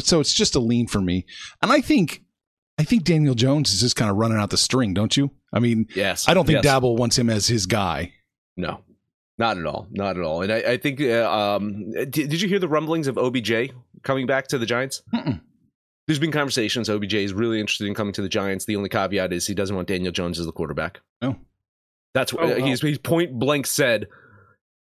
So 0.00 0.20
it's 0.20 0.34
just 0.34 0.54
a 0.54 0.60
lean 0.60 0.86
for 0.86 1.00
me. 1.00 1.24
And 1.62 1.72
I 1.72 1.80
think 1.80 2.22
I 2.78 2.84
think 2.84 3.04
Daniel 3.04 3.34
Jones 3.34 3.72
is 3.72 3.80
just 3.80 3.96
kind 3.96 4.10
of 4.10 4.16
running 4.16 4.38
out 4.38 4.50
the 4.50 4.56
string, 4.56 4.94
don't 4.94 5.16
you? 5.16 5.30
I 5.52 5.58
mean, 5.58 5.88
yes. 5.94 6.28
I 6.28 6.34
don't 6.34 6.46
think 6.46 6.62
yes. 6.62 6.74
Daboll 6.74 6.96
wants 6.96 7.18
him 7.18 7.28
as 7.28 7.46
his 7.46 7.66
guy. 7.66 8.12
No, 8.56 8.80
not 9.36 9.58
at 9.58 9.66
all. 9.66 9.88
Not 9.90 10.16
at 10.16 10.22
all. 10.22 10.42
And 10.42 10.52
I, 10.52 10.58
I 10.58 10.76
think, 10.76 11.00
uh, 11.00 11.30
um, 11.30 11.90
did, 11.92 12.12
did, 12.12 12.40
you 12.40 12.48
hear 12.48 12.60
the 12.60 12.68
rumblings 12.68 13.08
of 13.08 13.18
OBJ 13.18 13.72
coming 14.02 14.26
back 14.26 14.46
to 14.48 14.58
the 14.58 14.66
Giants? 14.66 15.02
Mm-mm. 15.12 15.40
There's 16.06 16.18
been 16.18 16.32
conversations. 16.32 16.88
OBJ 16.88 17.14
is 17.14 17.32
really 17.32 17.60
interested 17.60 17.86
in 17.86 17.94
coming 17.94 18.12
to 18.14 18.22
the 18.22 18.28
Giants. 18.28 18.64
The 18.64 18.76
only 18.76 18.88
caveat 18.88 19.32
is 19.32 19.46
he 19.46 19.54
doesn't 19.54 19.74
want 19.74 19.88
Daniel 19.88 20.12
Jones 20.12 20.38
as 20.38 20.46
the 20.46 20.52
quarterback. 20.52 21.00
Oh, 21.20 21.36
that's 22.14 22.32
what 22.32 22.44
oh, 22.44 22.64
he's, 22.64 22.80
he's 22.80 22.98
point 22.98 23.38
blank 23.38 23.66
said. 23.66 24.08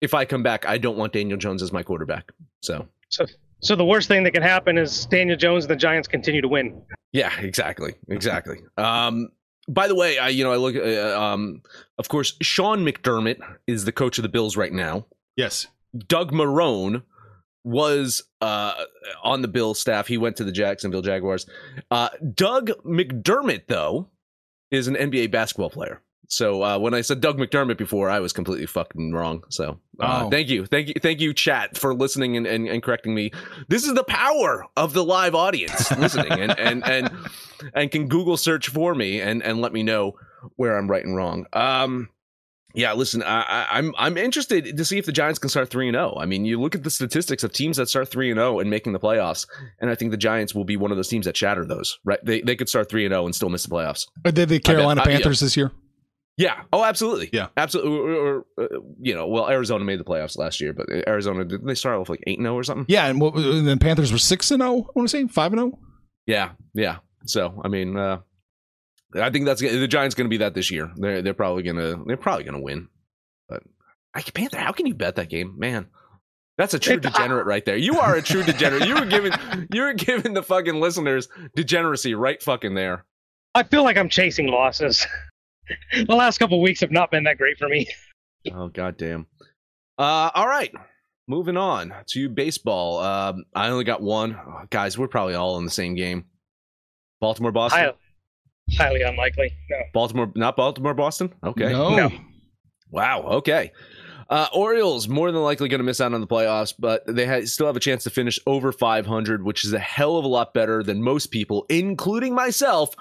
If 0.01 0.13
I 0.13 0.25
come 0.25 0.43
back, 0.43 0.67
I 0.67 0.77
don't 0.77 0.97
want 0.97 1.13
Daniel 1.13 1.37
Jones 1.37 1.63
as 1.63 1.71
my 1.71 1.81
quarterback. 1.81 2.31
So, 2.61 2.87
so 3.09 3.25
so 3.65 3.75
the 3.75 3.85
worst 3.85 4.07
thing 4.07 4.23
that 4.23 4.31
can 4.31 4.43
happen 4.43 4.77
is 4.77 5.05
Daniel 5.07 5.35
Jones 5.37 5.65
and 5.65 5.71
the 5.71 5.75
Giants 5.75 6.07
continue 6.07 6.41
to 6.41 6.47
win. 6.47 6.81
Yeah, 7.11 7.31
exactly, 7.39 7.95
exactly. 8.09 8.59
um, 8.77 9.29
by 9.67 9.87
the 9.87 9.95
way, 9.95 10.19
I 10.19 10.29
you 10.29 10.43
know 10.43 10.51
I 10.51 10.57
look, 10.57 10.75
uh, 10.75 11.19
um, 11.19 11.63
of 11.97 12.07
course, 12.07 12.35
Sean 12.41 12.85
McDermott 12.85 13.39
is 13.65 13.85
the 13.85 13.91
coach 13.91 14.19
of 14.19 14.21
the 14.21 14.29
Bills 14.29 14.55
right 14.55 14.71
now. 14.71 15.07
Yes, 15.35 15.65
Doug 16.07 16.31
Marone 16.31 17.01
was 17.63 18.23
uh, 18.41 18.73
on 19.23 19.41
the 19.41 19.47
Bill 19.47 19.73
staff. 19.73 20.07
He 20.07 20.17
went 20.17 20.35
to 20.37 20.43
the 20.43 20.51
Jacksonville 20.51 21.01
Jaguars. 21.01 21.47
Uh, 21.89 22.09
Doug 22.33 22.69
McDermott, 22.85 23.63
though, 23.67 24.07
is 24.69 24.87
an 24.87 24.95
NBA 24.95 25.31
basketball 25.31 25.71
player. 25.71 26.01
So 26.29 26.63
uh, 26.63 26.79
when 26.79 26.93
I 26.93 27.01
said 27.01 27.21
Doug 27.21 27.37
McDermott 27.37 27.77
before, 27.77 28.09
I 28.09 28.19
was 28.19 28.33
completely 28.33 28.65
fucking 28.65 29.13
wrong. 29.13 29.43
So 29.49 29.79
uh, 29.99 30.23
oh. 30.25 30.29
thank 30.29 30.49
you, 30.49 30.65
thank 30.65 30.89
you, 30.89 30.95
thank 31.01 31.19
you, 31.21 31.33
chat, 31.33 31.77
for 31.77 31.93
listening 31.93 32.37
and, 32.37 32.47
and, 32.47 32.67
and, 32.67 32.81
correcting 32.83 33.13
me. 33.13 33.31
This 33.67 33.85
is 33.85 33.93
the 33.93 34.03
power 34.03 34.65
of 34.75 34.93
the 34.93 35.03
live 35.03 35.35
audience 35.35 35.91
listening 35.97 36.31
and 36.31 36.57
and 36.57 36.83
and 36.87 37.09
and 37.73 37.91
can 37.91 38.07
Google 38.07 38.37
search 38.37 38.69
for 38.69 38.95
me 38.95 39.21
and 39.21 39.43
and 39.43 39.61
let 39.61 39.73
me 39.73 39.83
know 39.83 40.13
where 40.55 40.77
I'm 40.77 40.89
right 40.89 41.03
and 41.03 41.15
wrong. 41.15 41.45
Um, 41.53 42.09
yeah, 42.75 42.91
listen, 42.93 43.23
I, 43.23 43.67
I'm 43.71 43.93
I'm 43.97 44.17
interested 44.17 44.75
to 44.75 44.85
see 44.85 44.97
if 44.97 45.05
the 45.05 45.13
Giants 45.13 45.39
can 45.39 45.49
start 45.49 45.69
three 45.69 45.87
and 45.87 45.95
zero. 45.95 46.13
Oh. 46.15 46.19
I 46.19 46.25
mean, 46.25 46.43
you 46.43 46.59
look 46.59 46.75
at 46.75 46.83
the 46.83 46.89
statistics 46.89 47.43
of 47.43 47.53
teams 47.53 47.77
that 47.77 47.87
start 47.87 48.09
three 48.09 48.29
and 48.29 48.37
zero 48.37 48.55
oh 48.55 48.59
and 48.59 48.69
making 48.69 48.91
the 48.93 48.99
playoffs, 48.99 49.47
and 49.79 49.89
I 49.89 49.95
think 49.95 50.11
the 50.11 50.17
Giants 50.17 50.53
will 50.53 50.65
be 50.65 50.75
one 50.75 50.91
of 50.91 50.97
those 50.97 51.07
teams 51.07 51.25
that 51.25 51.37
shatter 51.37 51.65
those. 51.65 51.97
Right? 52.03 52.19
They 52.23 52.41
they 52.41 52.55
could 52.55 52.67
start 52.67 52.89
three 52.89 53.05
and 53.05 53.13
zero 53.13 53.23
oh 53.23 53.25
and 53.25 53.33
still 53.33 53.49
miss 53.49 53.63
the 53.63 53.69
playoffs. 53.69 54.07
Are 54.25 54.31
they 54.31 54.45
the 54.45 54.59
Carolina 54.59 55.03
Panthers 55.03 55.41
yeah. 55.41 55.45
this 55.45 55.57
year? 55.57 55.71
Yeah. 56.37 56.63
Oh, 56.73 56.83
absolutely. 56.83 57.29
Yeah. 57.31 57.47
Absolutely. 57.55 57.91
Or, 57.91 58.11
or, 58.11 58.45
uh, 58.61 58.79
you 58.99 59.15
know, 59.15 59.27
well, 59.27 59.49
Arizona 59.49 59.85
made 59.85 59.99
the 59.99 60.03
playoffs 60.03 60.37
last 60.37 60.59
year, 60.59 60.73
but 60.73 60.87
Arizona 61.07 61.45
did 61.45 61.65
they 61.65 61.75
start 61.75 61.97
off 61.97 62.09
like 62.09 62.23
eight 62.27 62.37
and 62.37 62.45
zero 62.45 62.55
or 62.55 62.63
something? 62.63 62.85
Yeah, 62.89 63.07
and, 63.07 63.21
what, 63.21 63.35
and 63.35 63.65
then 63.65 63.79
Panthers 63.79 64.11
were 64.11 64.17
six 64.17 64.51
and 64.51 64.61
zero. 64.61 64.71
I 64.71 64.91
want 64.95 65.07
to 65.07 65.09
say 65.09 65.27
five 65.27 65.53
and 65.53 65.59
zero. 65.59 65.79
Yeah. 66.25 66.51
Yeah. 66.73 66.97
So 67.25 67.61
I 67.63 67.69
mean, 67.69 67.97
uh, 67.97 68.19
I 69.15 69.29
think 69.29 69.45
that's 69.45 69.61
the 69.61 69.87
Giants 69.87 70.15
going 70.15 70.25
to 70.25 70.29
be 70.29 70.37
that 70.37 70.53
this 70.53 70.71
year. 70.71 70.91
They're 70.95 71.21
they're 71.21 71.33
probably 71.33 71.63
gonna 71.63 72.03
they're 72.05 72.17
probably 72.17 72.43
gonna 72.43 72.61
win. 72.61 72.89
But 73.47 73.63
I 74.13 74.21
Panther, 74.21 74.57
how 74.57 74.73
can 74.73 74.85
you 74.85 74.93
bet 74.93 75.15
that 75.15 75.29
game, 75.29 75.55
man? 75.57 75.87
That's 76.57 76.73
a 76.73 76.79
true 76.79 76.99
degenerate 76.99 77.45
right 77.45 77.65
there. 77.65 77.75
You 77.75 77.99
are 77.99 78.15
a 78.15 78.21
true 78.21 78.43
degenerate. 78.43 78.87
You 78.87 78.95
were 78.95 79.05
giving 79.05 79.33
you 79.73 79.81
were 79.81 79.93
giving 79.93 80.33
the 80.33 80.43
fucking 80.43 80.75
listeners 80.75 81.27
degeneracy 81.55 82.13
right 82.15 82.41
fucking 82.41 82.75
there. 82.75 83.05
I 83.53 83.63
feel 83.63 83.83
like 83.83 83.97
I'm 83.97 84.09
chasing 84.09 84.47
losses. 84.47 85.05
the 86.07 86.15
last 86.15 86.37
couple 86.37 86.61
weeks 86.61 86.79
have 86.81 86.91
not 86.91 87.11
been 87.11 87.23
that 87.25 87.37
great 87.37 87.57
for 87.57 87.67
me. 87.69 87.87
oh 88.53 88.67
goddamn. 88.69 89.27
Uh, 89.97 90.29
all 90.35 90.47
right, 90.47 90.73
moving 91.27 91.57
on 91.57 91.93
to 92.07 92.29
baseball. 92.29 92.99
Um, 92.99 93.45
I 93.55 93.69
only 93.69 93.83
got 93.85 94.01
one. 94.01 94.35
Oh, 94.35 94.61
guys, 94.69 94.97
we're 94.97 95.07
probably 95.07 95.35
all 95.35 95.57
in 95.57 95.65
the 95.65 95.71
same 95.71 95.95
game. 95.95 96.25
Baltimore, 97.21 97.51
Boston. 97.51 97.91
highly 98.77 99.01
unlikely. 99.01 99.51
No. 99.69 99.77
Baltimore, 99.93 100.31
not 100.35 100.57
Baltimore, 100.57 100.93
Boston. 100.93 101.33
Okay. 101.43 101.71
No. 101.71 101.95
No. 101.95 102.11
Wow. 102.91 103.21
Okay. 103.23 103.71
Uh, 104.29 104.47
Orioles 104.53 105.07
more 105.07 105.31
than 105.31 105.41
likely 105.43 105.69
going 105.69 105.79
to 105.79 105.83
miss 105.83 106.01
out 106.01 106.13
on 106.13 106.19
the 106.21 106.27
playoffs, 106.27 106.73
but 106.77 107.03
they 107.07 107.25
ha- 107.27 107.45
still 107.45 107.67
have 107.67 107.75
a 107.75 107.79
chance 107.79 108.03
to 108.03 108.09
finish 108.09 108.39
over 108.47 108.71
500, 108.71 109.43
which 109.43 109.63
is 109.65 109.71
a 109.73 109.79
hell 109.79 110.17
of 110.17 110.25
a 110.25 110.27
lot 110.27 110.53
better 110.53 110.81
than 110.83 111.01
most 111.01 111.27
people, 111.27 111.65
including 111.69 112.33
myself, 112.33 112.95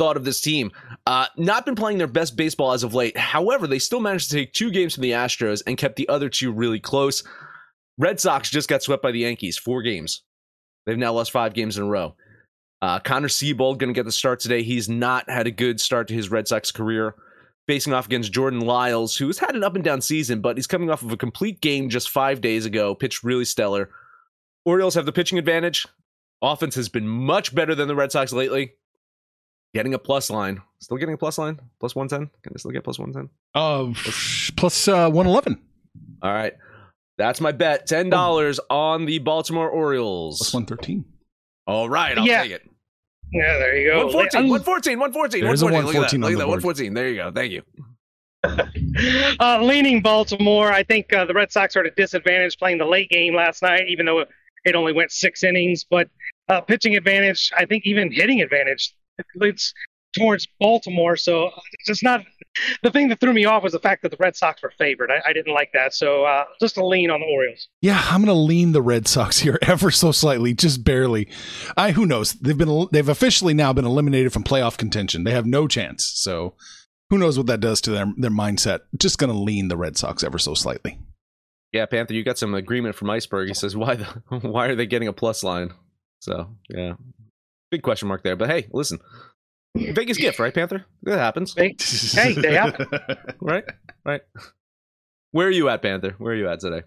thought 0.00 0.16
of 0.16 0.24
this 0.24 0.40
team. 0.40 0.72
Uh, 1.06 1.26
not 1.36 1.66
been 1.66 1.74
playing 1.74 1.98
their 1.98 2.06
best 2.06 2.34
baseball 2.34 2.72
as 2.72 2.82
of 2.82 2.94
late. 2.94 3.18
However, 3.18 3.66
they 3.66 3.78
still 3.78 4.00
managed 4.00 4.30
to 4.30 4.36
take 4.36 4.54
two 4.54 4.70
games 4.70 4.94
from 4.94 5.02
the 5.02 5.10
Astros 5.10 5.62
and 5.66 5.76
kept 5.76 5.96
the 5.96 6.08
other 6.08 6.30
two 6.30 6.50
really 6.52 6.80
close. 6.80 7.22
Red 7.98 8.18
Sox 8.18 8.48
just 8.48 8.66
got 8.66 8.82
swept 8.82 9.02
by 9.02 9.12
the 9.12 9.18
Yankees, 9.18 9.58
four 9.58 9.82
games. 9.82 10.22
They've 10.86 10.96
now 10.96 11.12
lost 11.12 11.32
five 11.32 11.52
games 11.52 11.76
in 11.76 11.82
a 11.84 11.86
row. 11.86 12.16
Uh, 12.80 12.98
Connor 12.98 13.28
Seabold 13.28 13.76
going 13.76 13.92
to 13.92 13.98
get 13.98 14.06
the 14.06 14.12
start 14.12 14.40
today. 14.40 14.62
He's 14.62 14.88
not 14.88 15.28
had 15.28 15.46
a 15.46 15.50
good 15.50 15.82
start 15.82 16.08
to 16.08 16.14
his 16.14 16.30
Red 16.30 16.48
Sox 16.48 16.72
career 16.72 17.14
facing 17.66 17.92
off 17.92 18.06
against 18.06 18.32
Jordan 18.32 18.60
Lyles, 18.60 19.18
who 19.18 19.26
has 19.26 19.38
had 19.38 19.54
an 19.54 19.62
up 19.62 19.74
and 19.74 19.84
down 19.84 20.00
season, 20.00 20.40
but 20.40 20.56
he's 20.56 20.66
coming 20.66 20.88
off 20.90 21.02
of 21.02 21.12
a 21.12 21.16
complete 21.18 21.60
game 21.60 21.90
just 21.90 22.08
five 22.08 22.40
days 22.40 22.64
ago, 22.64 22.94
pitched 22.94 23.22
really 23.22 23.44
stellar. 23.44 23.90
Orioles 24.64 24.94
have 24.94 25.04
the 25.04 25.12
pitching 25.12 25.38
advantage. 25.38 25.86
Offense 26.40 26.74
has 26.74 26.88
been 26.88 27.06
much 27.06 27.54
better 27.54 27.74
than 27.74 27.86
the 27.86 27.94
Red 27.94 28.12
Sox 28.12 28.32
lately. 28.32 28.72
Getting 29.74 29.94
a 29.94 29.98
plus 29.98 30.30
line. 30.30 30.60
Still 30.80 30.96
getting 30.96 31.14
a 31.14 31.18
plus 31.18 31.38
line? 31.38 31.60
Plus 31.78 31.94
110? 31.94 32.30
Can 32.42 32.52
they 32.52 32.58
still 32.58 32.70
get 32.72 32.82
plus 32.84 32.98
110? 32.98 33.30
Uh, 33.54 33.92
plus 34.56 34.88
uh, 34.88 35.08
111. 35.10 35.60
All 36.22 36.32
right. 36.32 36.54
That's 37.18 37.40
my 37.40 37.52
bet. 37.52 37.86
$10 37.86 38.58
on 38.70 39.04
the 39.04 39.18
Baltimore 39.18 39.68
Orioles. 39.68 40.38
Plus 40.38 40.54
113. 40.54 41.04
All 41.66 41.88
right. 41.88 42.16
I'll 42.18 42.26
Yeah. 42.26 42.42
take 42.42 42.52
it. 42.52 42.62
Yeah, 43.32 43.58
there 43.58 43.76
you 43.76 43.90
go. 43.90 44.06
114, 44.06 44.40
Um, 44.40 44.48
114, 44.48 44.98
114. 44.98 45.44
There's 45.44 45.62
a 45.62 45.66
114. 45.66 46.20
114 46.20 46.20
Look 46.20 46.32
at 46.32 46.32
that. 46.32 46.32
the 46.32 46.32
Look 46.32 46.32
at 46.32 46.38
that. 46.38 46.48
114. 46.48 46.94
There 46.94 47.08
you 47.08 47.16
go. 47.16 47.30
Thank 47.30 47.52
you. 47.52 47.62
uh, 49.40 49.62
leaning 49.62 50.00
Baltimore. 50.02 50.72
I 50.72 50.82
think 50.82 51.12
uh, 51.12 51.24
the 51.26 51.34
Red 51.34 51.52
Sox 51.52 51.76
are 51.76 51.80
at 51.80 51.86
a 51.86 51.90
disadvantage 51.92 52.58
playing 52.58 52.78
the 52.78 52.86
late 52.86 53.08
game 53.10 53.34
last 53.36 53.62
night, 53.62 53.88
even 53.88 54.06
though 54.06 54.24
it 54.64 54.74
only 54.74 54.92
went 54.92 55.12
six 55.12 55.44
innings. 55.44 55.84
But 55.88 56.08
uh, 56.48 56.60
pitching 56.62 56.96
advantage, 56.96 57.52
I 57.56 57.66
think 57.66 57.86
even 57.86 58.10
hitting 58.10 58.40
advantage, 58.40 58.94
it's 59.40 59.72
towards 60.12 60.46
Baltimore. 60.58 61.16
So 61.16 61.50
it's 61.86 62.02
not 62.02 62.24
the 62.82 62.90
thing 62.90 63.08
that 63.08 63.20
threw 63.20 63.32
me 63.32 63.44
off 63.44 63.62
was 63.62 63.72
the 63.72 63.78
fact 63.78 64.02
that 64.02 64.10
the 64.10 64.16
Red 64.18 64.36
Sox 64.36 64.62
were 64.62 64.72
favored. 64.76 65.10
I, 65.10 65.30
I 65.30 65.32
didn't 65.32 65.54
like 65.54 65.70
that. 65.72 65.94
So 65.94 66.24
uh, 66.24 66.44
just 66.60 66.76
a 66.76 66.84
lean 66.84 67.10
on 67.10 67.20
the 67.20 67.26
Orioles. 67.26 67.68
Yeah, 67.80 68.02
I'm 68.10 68.24
going 68.24 68.34
to 68.34 68.40
lean 68.40 68.72
the 68.72 68.82
Red 68.82 69.06
Sox 69.06 69.38
here 69.38 69.58
ever 69.62 69.90
so 69.90 70.12
slightly, 70.12 70.54
just 70.54 70.84
barely. 70.84 71.28
I 71.76 71.92
who 71.92 72.06
knows? 72.06 72.32
They've 72.34 72.56
been 72.56 72.88
they've 72.92 73.08
officially 73.08 73.54
now 73.54 73.72
been 73.72 73.84
eliminated 73.84 74.32
from 74.32 74.44
playoff 74.44 74.76
contention. 74.76 75.24
They 75.24 75.32
have 75.32 75.46
no 75.46 75.68
chance. 75.68 76.04
So 76.04 76.54
who 77.10 77.18
knows 77.18 77.36
what 77.36 77.46
that 77.48 77.60
does 77.60 77.80
to 77.82 77.90
their 77.90 78.12
their 78.16 78.30
mindset? 78.30 78.80
Just 78.96 79.18
going 79.18 79.32
to 79.32 79.38
lean 79.38 79.68
the 79.68 79.76
Red 79.76 79.96
Sox 79.96 80.24
ever 80.24 80.38
so 80.38 80.54
slightly. 80.54 80.98
Yeah, 81.72 81.86
Panther, 81.86 82.14
you 82.14 82.24
got 82.24 82.38
some 82.38 82.54
agreement 82.54 82.96
from 82.96 83.10
Iceberg. 83.10 83.48
He 83.48 83.54
says, 83.54 83.76
"Why 83.76 83.94
the? 83.94 84.04
Why 84.40 84.66
are 84.66 84.74
they 84.74 84.86
getting 84.86 85.08
a 85.08 85.12
plus 85.12 85.44
line?" 85.44 85.70
So 86.20 86.56
yeah, 86.68 86.94
big 87.70 87.82
question 87.82 88.08
mark 88.08 88.22
there. 88.22 88.36
But 88.36 88.50
hey, 88.50 88.68
listen, 88.72 88.98
Vegas 89.76 90.18
gift, 90.18 90.38
right, 90.38 90.52
Panther? 90.52 90.84
That 91.02 91.18
happens, 91.18 91.54
Hey, 91.54 91.76
hey, 91.78 92.32
they 92.34 92.54
happen. 92.54 92.86
right? 93.40 93.64
Right. 94.04 94.22
Where 95.32 95.46
are 95.46 95.52
you 95.52 95.68
at, 95.68 95.82
Panther? 95.82 96.14
Where 96.18 96.32
are 96.32 96.36
you 96.36 96.48
at 96.48 96.60
today? 96.60 96.82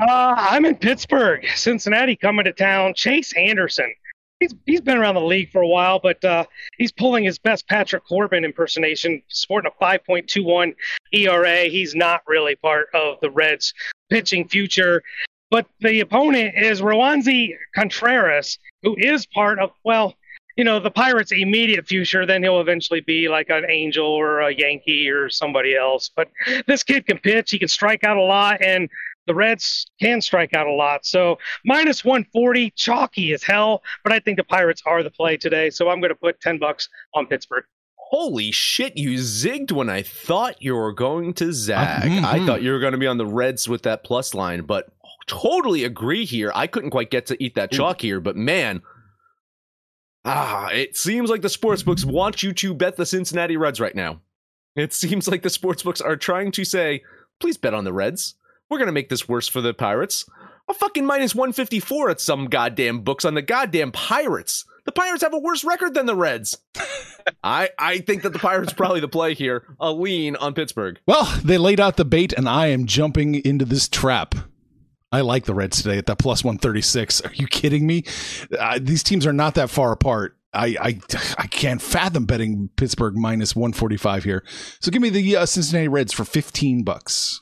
Uh, 0.00 0.34
I'm 0.36 0.64
in 0.64 0.76
Pittsburgh, 0.76 1.44
Cincinnati 1.56 2.14
coming 2.14 2.44
to 2.44 2.52
town. 2.52 2.94
Chase 2.94 3.32
Anderson. 3.36 3.92
He's, 4.38 4.54
he's 4.64 4.80
been 4.80 4.96
around 4.96 5.16
the 5.16 5.20
league 5.20 5.50
for 5.50 5.60
a 5.60 5.66
while, 5.68 5.98
but 5.98 6.24
uh, 6.24 6.44
he's 6.78 6.92
pulling 6.92 7.24
his 7.24 7.38
best 7.38 7.68
Patrick 7.68 8.06
Corbin 8.06 8.44
impersonation, 8.44 9.20
sporting 9.28 9.70
a 9.70 9.84
5.21 9.84 10.74
ERA. 11.12 11.64
He's 11.64 11.94
not 11.94 12.22
really 12.26 12.54
part 12.56 12.86
of 12.94 13.18
the 13.20 13.30
Reds' 13.30 13.74
pitching 14.08 14.48
future. 14.48 15.02
But 15.50 15.66
the 15.80 16.00
opponent 16.00 16.54
is 16.56 16.80
Roansy 16.80 17.56
Contreras, 17.74 18.58
who 18.82 18.94
is 18.96 19.26
part 19.26 19.58
of, 19.58 19.72
well, 19.84 20.14
you 20.60 20.64
know, 20.64 20.78
the 20.78 20.90
Pirates' 20.90 21.32
immediate 21.32 21.86
future. 21.86 22.26
Then 22.26 22.42
he'll 22.42 22.60
eventually 22.60 23.00
be 23.00 23.30
like 23.30 23.48
an 23.48 23.64
Angel 23.66 24.06
or 24.06 24.40
a 24.40 24.54
Yankee 24.54 25.08
or 25.08 25.30
somebody 25.30 25.74
else. 25.74 26.10
But 26.14 26.28
this 26.66 26.82
kid 26.82 27.06
can 27.06 27.16
pitch. 27.16 27.50
He 27.50 27.58
can 27.58 27.68
strike 27.68 28.04
out 28.04 28.18
a 28.18 28.22
lot. 28.22 28.60
And 28.60 28.90
the 29.26 29.34
Reds 29.34 29.86
can 30.02 30.20
strike 30.20 30.52
out 30.52 30.66
a 30.66 30.72
lot. 30.72 31.06
So 31.06 31.38
minus 31.64 32.04
140, 32.04 32.74
chalky 32.76 33.32
as 33.32 33.42
hell. 33.42 33.82
But 34.04 34.12
I 34.12 34.18
think 34.18 34.36
the 34.36 34.44
Pirates 34.44 34.82
are 34.84 35.02
the 35.02 35.08
play 35.10 35.38
today. 35.38 35.70
So 35.70 35.88
I'm 35.88 35.98
going 35.98 36.10
to 36.10 36.14
put 36.14 36.38
10 36.42 36.58
bucks 36.58 36.90
on 37.14 37.26
Pittsburgh. 37.26 37.64
Holy 37.96 38.50
shit, 38.50 38.98
you 38.98 39.14
zigged 39.14 39.72
when 39.72 39.88
I 39.88 40.02
thought 40.02 40.60
you 40.60 40.74
were 40.74 40.92
going 40.92 41.32
to 41.34 41.54
zag. 41.54 42.02
Mhm. 42.10 42.22
I 42.22 42.44
thought 42.44 42.60
you 42.60 42.72
were 42.72 42.80
going 42.80 42.92
to 42.92 42.98
be 42.98 43.06
on 43.06 43.16
the 43.16 43.24
Reds 43.24 43.66
with 43.66 43.80
that 43.84 44.04
plus 44.04 44.34
line, 44.34 44.60
but 44.64 44.90
totally 45.26 45.84
agree 45.84 46.26
here. 46.26 46.52
I 46.54 46.66
couldn't 46.66 46.90
quite 46.90 47.10
get 47.10 47.24
to 47.26 47.42
eat 47.42 47.54
that 47.54 47.70
chalk 47.70 48.02
here, 48.02 48.20
but 48.20 48.36
man, 48.36 48.82
ah, 50.24 50.68
it 50.68 50.96
seems 50.96 51.30
like 51.30 51.42
the 51.42 51.48
sports 51.48 51.82
books 51.82 52.04
want 52.04 52.42
you 52.42 52.52
to 52.54 52.74
bet 52.74 52.96
the 52.96 53.06
Cincinnati 53.06 53.56
Reds 53.56 53.80
right 53.80 53.94
now. 53.94 54.20
It 54.76 54.92
seems 54.92 55.28
like 55.28 55.42
the 55.42 55.50
sports 55.50 55.82
books 55.82 56.00
are 56.00 56.16
trying 56.16 56.52
to 56.52 56.64
say, 56.64 57.02
please 57.40 57.56
bet 57.56 57.74
on 57.74 57.84
the 57.84 57.92
Reds. 57.92 58.34
We're 58.68 58.78
going 58.78 58.86
to 58.86 58.92
make 58.92 59.08
this 59.08 59.28
worse 59.28 59.48
for 59.48 59.60
the 59.60 59.74
Pirates. 59.74 60.24
A 60.68 60.74
fucking 60.74 61.04
minus 61.04 61.34
154 61.34 62.10
at 62.10 62.20
some 62.20 62.46
goddamn 62.46 63.00
books 63.00 63.24
on 63.24 63.34
the 63.34 63.42
goddamn 63.42 63.90
Pirates. 63.90 64.64
The 64.84 64.92
Pirates 64.92 65.22
have 65.22 65.34
a 65.34 65.38
worse 65.38 65.64
record 65.64 65.94
than 65.94 66.06
the 66.06 66.14
Reds. 66.14 66.56
I 67.44 67.70
I 67.78 67.98
think 67.98 68.22
that 68.22 68.32
the 68.32 68.38
Pirates 68.38 68.72
probably 68.72 69.00
the 69.00 69.08
play 69.08 69.34
here. 69.34 69.64
A 69.80 69.92
lean 69.92 70.36
on 70.36 70.54
Pittsburgh. 70.54 70.98
Well, 71.06 71.24
they 71.44 71.58
laid 71.58 71.80
out 71.80 71.96
the 71.96 72.04
bait, 72.04 72.32
and 72.32 72.48
I 72.48 72.68
am 72.68 72.86
jumping 72.86 73.34
into 73.34 73.64
this 73.64 73.88
trap. 73.88 74.34
I 75.12 75.22
like 75.22 75.44
the 75.44 75.54
Reds 75.54 75.82
today 75.82 75.98
at 75.98 76.06
that 76.06 76.18
plus 76.18 76.44
136. 76.44 77.20
Are 77.22 77.32
you 77.34 77.46
kidding 77.48 77.86
me? 77.86 78.04
Uh, 78.58 78.78
these 78.80 79.02
teams 79.02 79.26
are 79.26 79.32
not 79.32 79.54
that 79.56 79.68
far 79.70 79.90
apart. 79.92 80.36
I, 80.52 80.76
I 80.80 81.00
I 81.38 81.46
can't 81.46 81.80
fathom 81.80 82.24
betting 82.26 82.70
Pittsburgh 82.76 83.16
minus 83.16 83.54
145 83.54 84.24
here. 84.24 84.44
So 84.80 84.90
give 84.90 85.00
me 85.02 85.08
the 85.10 85.36
uh, 85.36 85.46
Cincinnati 85.46 85.86
Reds 85.88 86.12
for 86.12 86.24
15 86.24 86.82
bucks. 86.82 87.40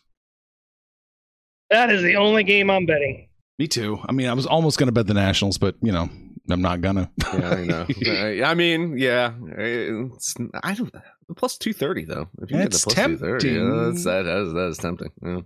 That 1.71 1.91
is 1.91 2.03
the 2.03 2.17
only 2.17 2.45
game 2.45 2.71
I'm 2.71 2.87
betting. 2.87 3.29
Me 3.59 3.67
too. 3.67 3.99
I 4.09 4.13
mean, 4.13 4.29
I 4.29 4.35
was 4.35 4.47
almost 4.47 4.79
going 4.79 4.87
to 4.89 4.93
bet 4.93 5.07
the 5.07 5.15
Nationals, 5.15 5.59
but 5.59 5.77
you 5.83 5.91
know, 5.93 6.09
I'm 6.51 6.63
not 6.63 6.81
gonna. 6.81 7.11
Yeah, 7.35 7.51
I 7.51 7.65
know. 7.65 7.87
I- 8.07 8.43
I 8.51 8.55
mean, 8.55 8.97
yeah, 8.99 9.33
it's, 9.57 10.35
I 10.63 10.75
don't. 10.75 10.95
Plus 11.37 11.59
two 11.59 11.73
thirty 11.75 12.05
though. 12.05 12.29
If 12.41 12.51
you 12.51 12.57
get 12.59 12.65
the 12.65 12.69
That's 12.71 12.85
plus 12.85 12.95
two 12.95 13.17
thirty, 13.19 13.55
tempting. 13.55 13.85
that's 13.93 14.05
that, 14.05 14.23
that 14.23 14.39
is 14.47 14.53
that 14.55 14.69
is 14.69 14.79
tempting. 14.79 15.11
Yeah. 15.23 15.41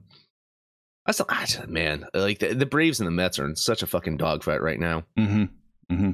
That's 1.06 1.20
I 1.28 1.44
just- 1.46 1.68
man, 1.68 2.06
like 2.14 2.38
the, 2.38 2.54
the 2.54 2.66
Braves 2.66 3.00
and 3.00 3.06
the 3.06 3.10
Mets 3.10 3.38
are 3.38 3.44
in 3.44 3.56
such 3.56 3.82
a 3.82 3.86
fucking 3.86 4.16
dogfight 4.18 4.62
right 4.62 4.78
now. 4.78 5.04
hmm 5.16 5.44
hmm 5.90 6.10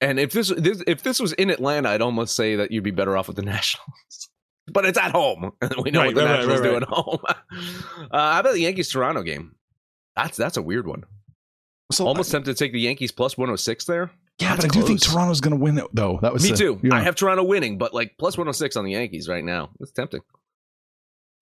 And 0.00 0.18
if 0.20 0.32
this, 0.32 0.52
this 0.56 0.82
if 0.86 1.02
this 1.02 1.18
was 1.20 1.32
in 1.34 1.50
Atlanta, 1.50 1.88
I'd 1.90 2.02
almost 2.02 2.36
say 2.36 2.56
that 2.56 2.70
you'd 2.70 2.84
be 2.84 2.90
better 2.92 3.16
off 3.16 3.26
with 3.28 3.36
the 3.36 3.42
Nationals. 3.54 4.28
But 4.72 4.84
it's 4.84 4.96
at 4.98 5.10
home. 5.10 5.52
we 5.82 5.90
know 5.90 6.04
what 6.04 6.06
Right, 6.06 6.14
the 6.14 6.24
right, 6.24 6.36
Nationals 6.36 6.60
right, 6.60 6.70
do 6.70 6.76
at 6.76 6.82
home. 6.84 7.18
uh, 8.12 8.32
how 8.34 8.40
about 8.40 8.52
the 8.54 8.60
Yankees 8.60 8.90
Toronto 8.92 9.22
game? 9.22 9.56
That's 10.14 10.36
that's 10.36 10.56
a 10.56 10.62
weird 10.62 10.86
one. 10.86 11.02
So 11.90 12.06
Almost 12.06 12.30
tempted 12.30 12.56
to 12.56 12.64
take 12.64 12.72
the 12.72 12.80
Yankees 12.80 13.10
plus 13.12 13.36
one 13.36 13.48
hundred 13.48 13.56
six 13.58 13.84
there. 13.86 14.10
yeah, 14.38 14.50
That's 14.54 14.66
but 14.66 14.76
I 14.76 14.80
do 14.80 14.86
think. 14.86 15.02
Toronto's 15.02 15.40
going 15.40 15.56
to 15.58 15.62
win 15.62 15.76
it, 15.78 15.84
though. 15.92 16.20
That 16.22 16.32
was 16.32 16.42
Me 16.44 16.50
the- 16.52 16.56
too. 16.56 16.80
yeah. 16.82 16.94
I 16.94 17.00
have 17.00 17.16
Toronto 17.16 17.42
winning, 17.42 17.76
but 17.76 17.92
like 17.92 18.12
plus 18.18 18.38
106 18.38 18.76
on 18.76 18.84
the 18.84 18.92
Yankees 18.92 19.28
right 19.28 19.44
now. 19.44 19.70
It's 19.80 19.90
tempting. 19.92 20.20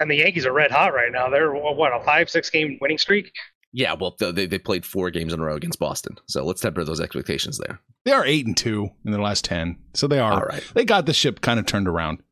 And 0.00 0.10
the 0.10 0.16
Yankees 0.16 0.46
are 0.46 0.52
red 0.52 0.70
hot 0.70 0.94
right 0.94 1.12
now. 1.12 1.28
They're, 1.28 1.52
what, 1.52 1.94
a 1.94 2.02
five, 2.02 2.28
six 2.30 2.48
game 2.50 2.78
winning 2.80 2.98
streak? 2.98 3.32
Yeah, 3.72 3.94
well, 3.94 4.16
they, 4.18 4.46
they 4.46 4.58
played 4.58 4.84
four 4.84 5.10
games 5.10 5.32
in 5.32 5.38
a 5.40 5.44
row 5.44 5.54
against 5.54 5.78
Boston. 5.78 6.16
So 6.26 6.44
let's 6.44 6.60
temper 6.60 6.82
those 6.82 7.00
expectations 7.00 7.58
there. 7.58 7.78
They 8.04 8.12
are 8.12 8.24
eight 8.26 8.46
and 8.46 8.56
two 8.56 8.88
in 9.04 9.12
their 9.12 9.20
last 9.20 9.44
ten, 9.44 9.78
so 9.94 10.08
they 10.08 10.18
are. 10.18 10.32
All 10.32 10.40
right. 10.40 10.64
They 10.74 10.84
got 10.84 11.06
the 11.06 11.12
ship 11.12 11.40
kind 11.42 11.60
of 11.60 11.66
turned 11.66 11.86
around. 11.86 12.22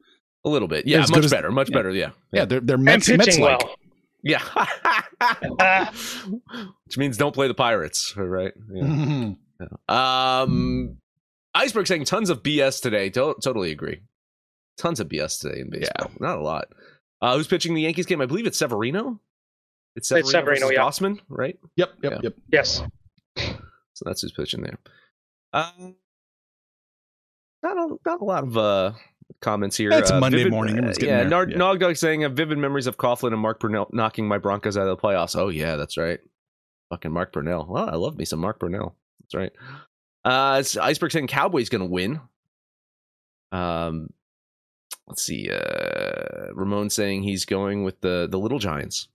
A 0.44 0.48
little 0.48 0.66
bit. 0.66 0.86
Yeah, 0.86 1.04
much 1.10 1.24
as- 1.24 1.30
better. 1.30 1.52
Much 1.52 1.68
yeah. 1.70 1.76
better. 1.76 1.90
Yeah. 1.90 2.10
Yeah, 2.32 2.44
they're 2.46 2.60
they're 2.60 2.76
And 2.76 2.84
Mets, 2.84 3.08
Mets 3.08 3.26
pitching 3.26 3.44
like. 3.44 3.58
well. 3.62 3.74
Yeah. 4.24 4.42
Which 6.86 6.96
means 6.98 7.16
don't 7.16 7.34
play 7.34 7.48
the 7.48 7.54
Pirates, 7.54 8.14
right? 8.16 8.52
Yeah. 8.72 8.82
Mhm. 8.82 9.36
Um, 9.88 10.96
Iceberg 11.54 11.86
saying 11.86 12.04
tons 12.04 12.30
of 12.30 12.42
BS 12.42 12.80
today. 12.80 13.10
To- 13.10 13.36
totally 13.42 13.70
agree. 13.72 14.00
Tons 14.76 15.00
of 15.00 15.08
BS 15.08 15.40
today 15.40 15.60
in 15.60 15.70
baseball. 15.70 16.10
Not 16.20 16.38
a 16.38 16.42
lot. 16.42 16.68
Uh, 17.20 17.36
who's 17.36 17.46
pitching 17.48 17.74
the 17.74 17.82
Yankees 17.82 18.06
game? 18.06 18.20
I 18.20 18.26
believe 18.26 18.46
it's 18.46 18.58
Severino. 18.58 19.20
It's 19.96 20.08
Severino, 20.08 20.20
It's 20.26 20.30
Severino, 20.32 20.70
yeah. 20.70 20.78
Gausman, 20.80 21.18
right? 21.28 21.58
Yep, 21.76 21.90
yep, 22.02 22.12
Yeah. 22.12 22.18
yep. 22.22 22.34
yes. 22.52 22.82
So 23.94 24.04
that's 24.04 24.22
who's 24.22 24.32
pitching 24.32 24.62
there. 24.62 24.78
Um, 25.52 25.96
not 27.62 27.76
a, 27.76 27.96
not 28.06 28.20
a 28.20 28.24
lot 28.24 28.44
of 28.44 28.56
uh, 28.56 28.92
comments 29.40 29.76
here. 29.76 29.90
It's 29.90 30.10
Uh, 30.12 30.20
Monday 30.20 30.38
vivid- 30.38 30.52
morning, 30.52 30.78
uh, 30.84 30.94
yeah, 31.00 31.18
there. 31.20 31.28
Nar- 31.28 31.48
Yeah. 31.48 31.56
Nog 31.56 31.80
Dog 31.80 31.96
saying 31.96 32.24
uh, 32.24 32.28
vivid 32.28 32.58
memories 32.58 32.86
of 32.86 32.96
Coughlin 32.98 33.32
and 33.32 33.40
Mark 33.40 33.58
Brunell 33.60 33.92
knocking 33.92 34.28
my 34.28 34.38
Broncos 34.38 34.76
out 34.76 34.86
of 34.86 34.96
the 34.96 35.02
playoffs. 35.02 35.34
Oh 35.36 35.48
yeah, 35.48 35.74
that's 35.76 35.96
right. 35.96 36.20
Fucking 36.90 37.10
Mark 37.12 37.32
Brunell. 37.32 37.66
Well, 37.66 37.88
I 37.88 37.96
love 37.96 38.16
me 38.16 38.24
some 38.24 38.38
Mark 38.38 38.60
Brunell. 38.60 38.92
That's 39.22 39.34
right. 39.34 39.52
Uh, 40.24 40.58
it's 40.60 40.76
Iceberg 40.76 41.10
saying 41.10 41.26
Cowboys 41.26 41.68
going 41.68 41.80
to 41.80 41.86
win. 41.86 42.20
Um, 43.50 44.10
let's 45.08 45.22
see. 45.22 45.50
Uh, 45.50 46.52
Ramon 46.54 46.90
saying 46.90 47.22
he's 47.22 47.44
going 47.44 47.84
with 47.84 48.00
the 48.00 48.28
the 48.30 48.38
Little 48.38 48.58
Giants. 48.58 49.08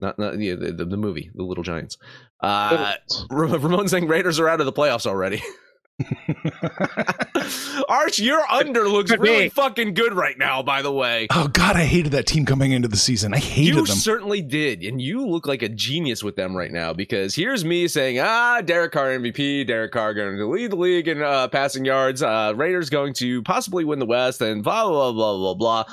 Not, 0.00 0.18
not 0.18 0.38
yeah, 0.38 0.54
the, 0.54 0.70
the, 0.72 0.84
the 0.84 0.96
movie, 0.96 1.30
The 1.34 1.42
Little 1.42 1.64
Giants. 1.64 1.98
Uh, 2.40 2.94
Ramon 3.30 3.88
saying 3.88 4.06
Raiders 4.06 4.38
are 4.38 4.48
out 4.48 4.60
of 4.60 4.66
the 4.66 4.72
playoffs 4.72 5.06
already. 5.06 5.42
Arch, 7.88 8.18
your 8.18 8.40
under 8.50 8.88
looks 8.88 9.10
Could 9.10 9.20
really 9.20 9.44
be. 9.44 9.48
fucking 9.48 9.94
good 9.94 10.14
right 10.14 10.38
now. 10.38 10.62
By 10.62 10.82
the 10.82 10.92
way, 10.92 11.26
oh 11.30 11.48
God, 11.48 11.76
I 11.76 11.84
hated 11.84 12.12
that 12.12 12.26
team 12.26 12.44
coming 12.44 12.72
into 12.72 12.88
the 12.88 12.96
season. 12.96 13.34
I 13.34 13.38
hated 13.38 13.74
you 13.74 13.86
them. 13.86 13.96
certainly 13.96 14.40
did, 14.40 14.82
and 14.82 15.00
you 15.00 15.26
look 15.26 15.46
like 15.46 15.62
a 15.62 15.68
genius 15.68 16.22
with 16.22 16.36
them 16.36 16.56
right 16.56 16.70
now. 16.70 16.92
Because 16.92 17.34
here's 17.34 17.64
me 17.64 17.88
saying, 17.88 18.18
ah, 18.20 18.60
Derek 18.60 18.92
Carr 18.92 19.08
MVP, 19.08 19.66
Derek 19.66 19.92
Carr 19.92 20.14
going 20.14 20.36
to 20.36 20.46
lead 20.46 20.70
the 20.70 20.76
league 20.76 21.08
in 21.08 21.22
uh, 21.22 21.48
passing 21.48 21.84
yards. 21.84 22.22
Uh, 22.22 22.52
Raiders 22.56 22.90
going 22.90 23.14
to 23.14 23.42
possibly 23.42 23.84
win 23.84 23.98
the 23.98 24.06
West, 24.06 24.40
and 24.40 24.62
blah 24.62 24.88
blah 24.88 25.12
blah 25.12 25.36
blah 25.36 25.54
blah. 25.54 25.84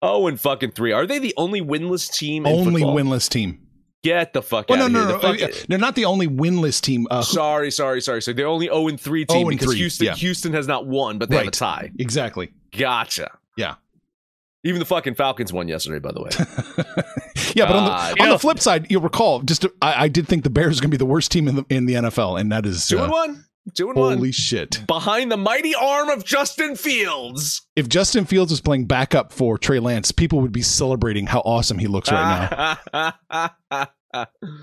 Oh, 0.00 0.26
and 0.28 0.40
fucking 0.40 0.72
three. 0.72 0.92
Are 0.92 1.06
they 1.06 1.18
the 1.18 1.34
only 1.36 1.60
winless 1.60 2.10
team? 2.10 2.46
In 2.46 2.52
only 2.52 2.82
football? 2.82 2.96
winless 2.96 3.28
team. 3.28 3.60
Get 4.04 4.32
the 4.32 4.42
fuck 4.42 4.68
Well, 4.68 4.80
out 4.82 4.92
no, 4.92 5.02
of 5.02 5.08
no, 5.08 5.08
here. 5.08 5.08
no. 5.08 5.36
The 5.36 5.44
uh, 5.44 5.48
fuck- 5.48 5.66
They're 5.66 5.78
not 5.78 5.94
the 5.96 6.04
only 6.04 6.28
winless 6.28 6.80
team. 6.80 7.06
Uh, 7.10 7.20
Sorry, 7.22 7.70
sorry, 7.72 8.00
sorry. 8.00 8.22
So 8.22 8.32
they're 8.32 8.46
only 8.46 8.66
0 8.66 8.88
and 8.88 9.00
3 9.00 9.24
team 9.24 9.38
0 9.46 9.48
because 9.50 9.68
3, 9.70 9.76
Houston 9.76 10.06
yeah. 10.06 10.14
Houston 10.14 10.52
has 10.52 10.68
not 10.68 10.86
won, 10.86 11.18
but 11.18 11.30
they 11.30 11.36
have 11.38 11.48
a 11.48 11.50
tie. 11.50 11.90
exactly. 11.98 12.52
Gotcha. 12.76 13.36
Yeah. 13.56 13.74
Even 14.64 14.78
the 14.78 14.84
fucking 14.86 15.14
Falcons 15.14 15.52
won 15.52 15.66
yesterday, 15.68 15.98
by 15.98 16.12
the 16.12 16.20
way. 16.22 16.30
yeah, 17.54 17.66
but 17.66 17.76
on 17.76 17.84
the, 17.84 18.22
on 18.22 18.28
know- 18.28 18.32
the 18.34 18.38
flip 18.38 18.58
side, 18.60 18.86
you'll 18.90 19.02
recall 19.02 19.40
just 19.42 19.64
I, 19.82 20.04
I 20.04 20.08
did 20.08 20.28
think 20.28 20.44
the 20.44 20.50
Bears 20.50 20.78
are 20.78 20.82
going 20.82 20.90
to 20.90 20.94
be 20.94 20.98
the 20.98 21.06
worst 21.06 21.30
team 21.32 21.48
in 21.48 21.56
the 21.56 21.64
in 21.68 21.86
the 21.86 21.94
NFL, 21.94 22.40
and 22.40 22.52
that 22.52 22.66
is 22.66 22.86
Two 22.86 22.98
and 22.98 23.06
uh, 23.10 23.14
one. 23.14 23.44
Two 23.74 23.90
and 23.90 23.98
one. 23.98 24.16
holy 24.16 24.32
shit. 24.32 24.86
Behind 24.86 25.30
the 25.30 25.36
mighty 25.36 25.74
arm 25.74 26.08
of 26.08 26.24
Justin 26.24 26.76
Fields. 26.76 27.62
If 27.76 27.88
Justin 27.88 28.24
Fields 28.24 28.50
was 28.50 28.60
playing 28.60 28.86
backup 28.86 29.32
for 29.32 29.58
Trey 29.58 29.78
Lance, 29.78 30.12
people 30.12 30.40
would 30.40 30.52
be 30.52 30.62
celebrating 30.62 31.26
how 31.26 31.40
awesome 31.40 31.78
he 31.78 31.86
looks 31.86 32.10
right 32.10 32.76
now. 32.92 33.86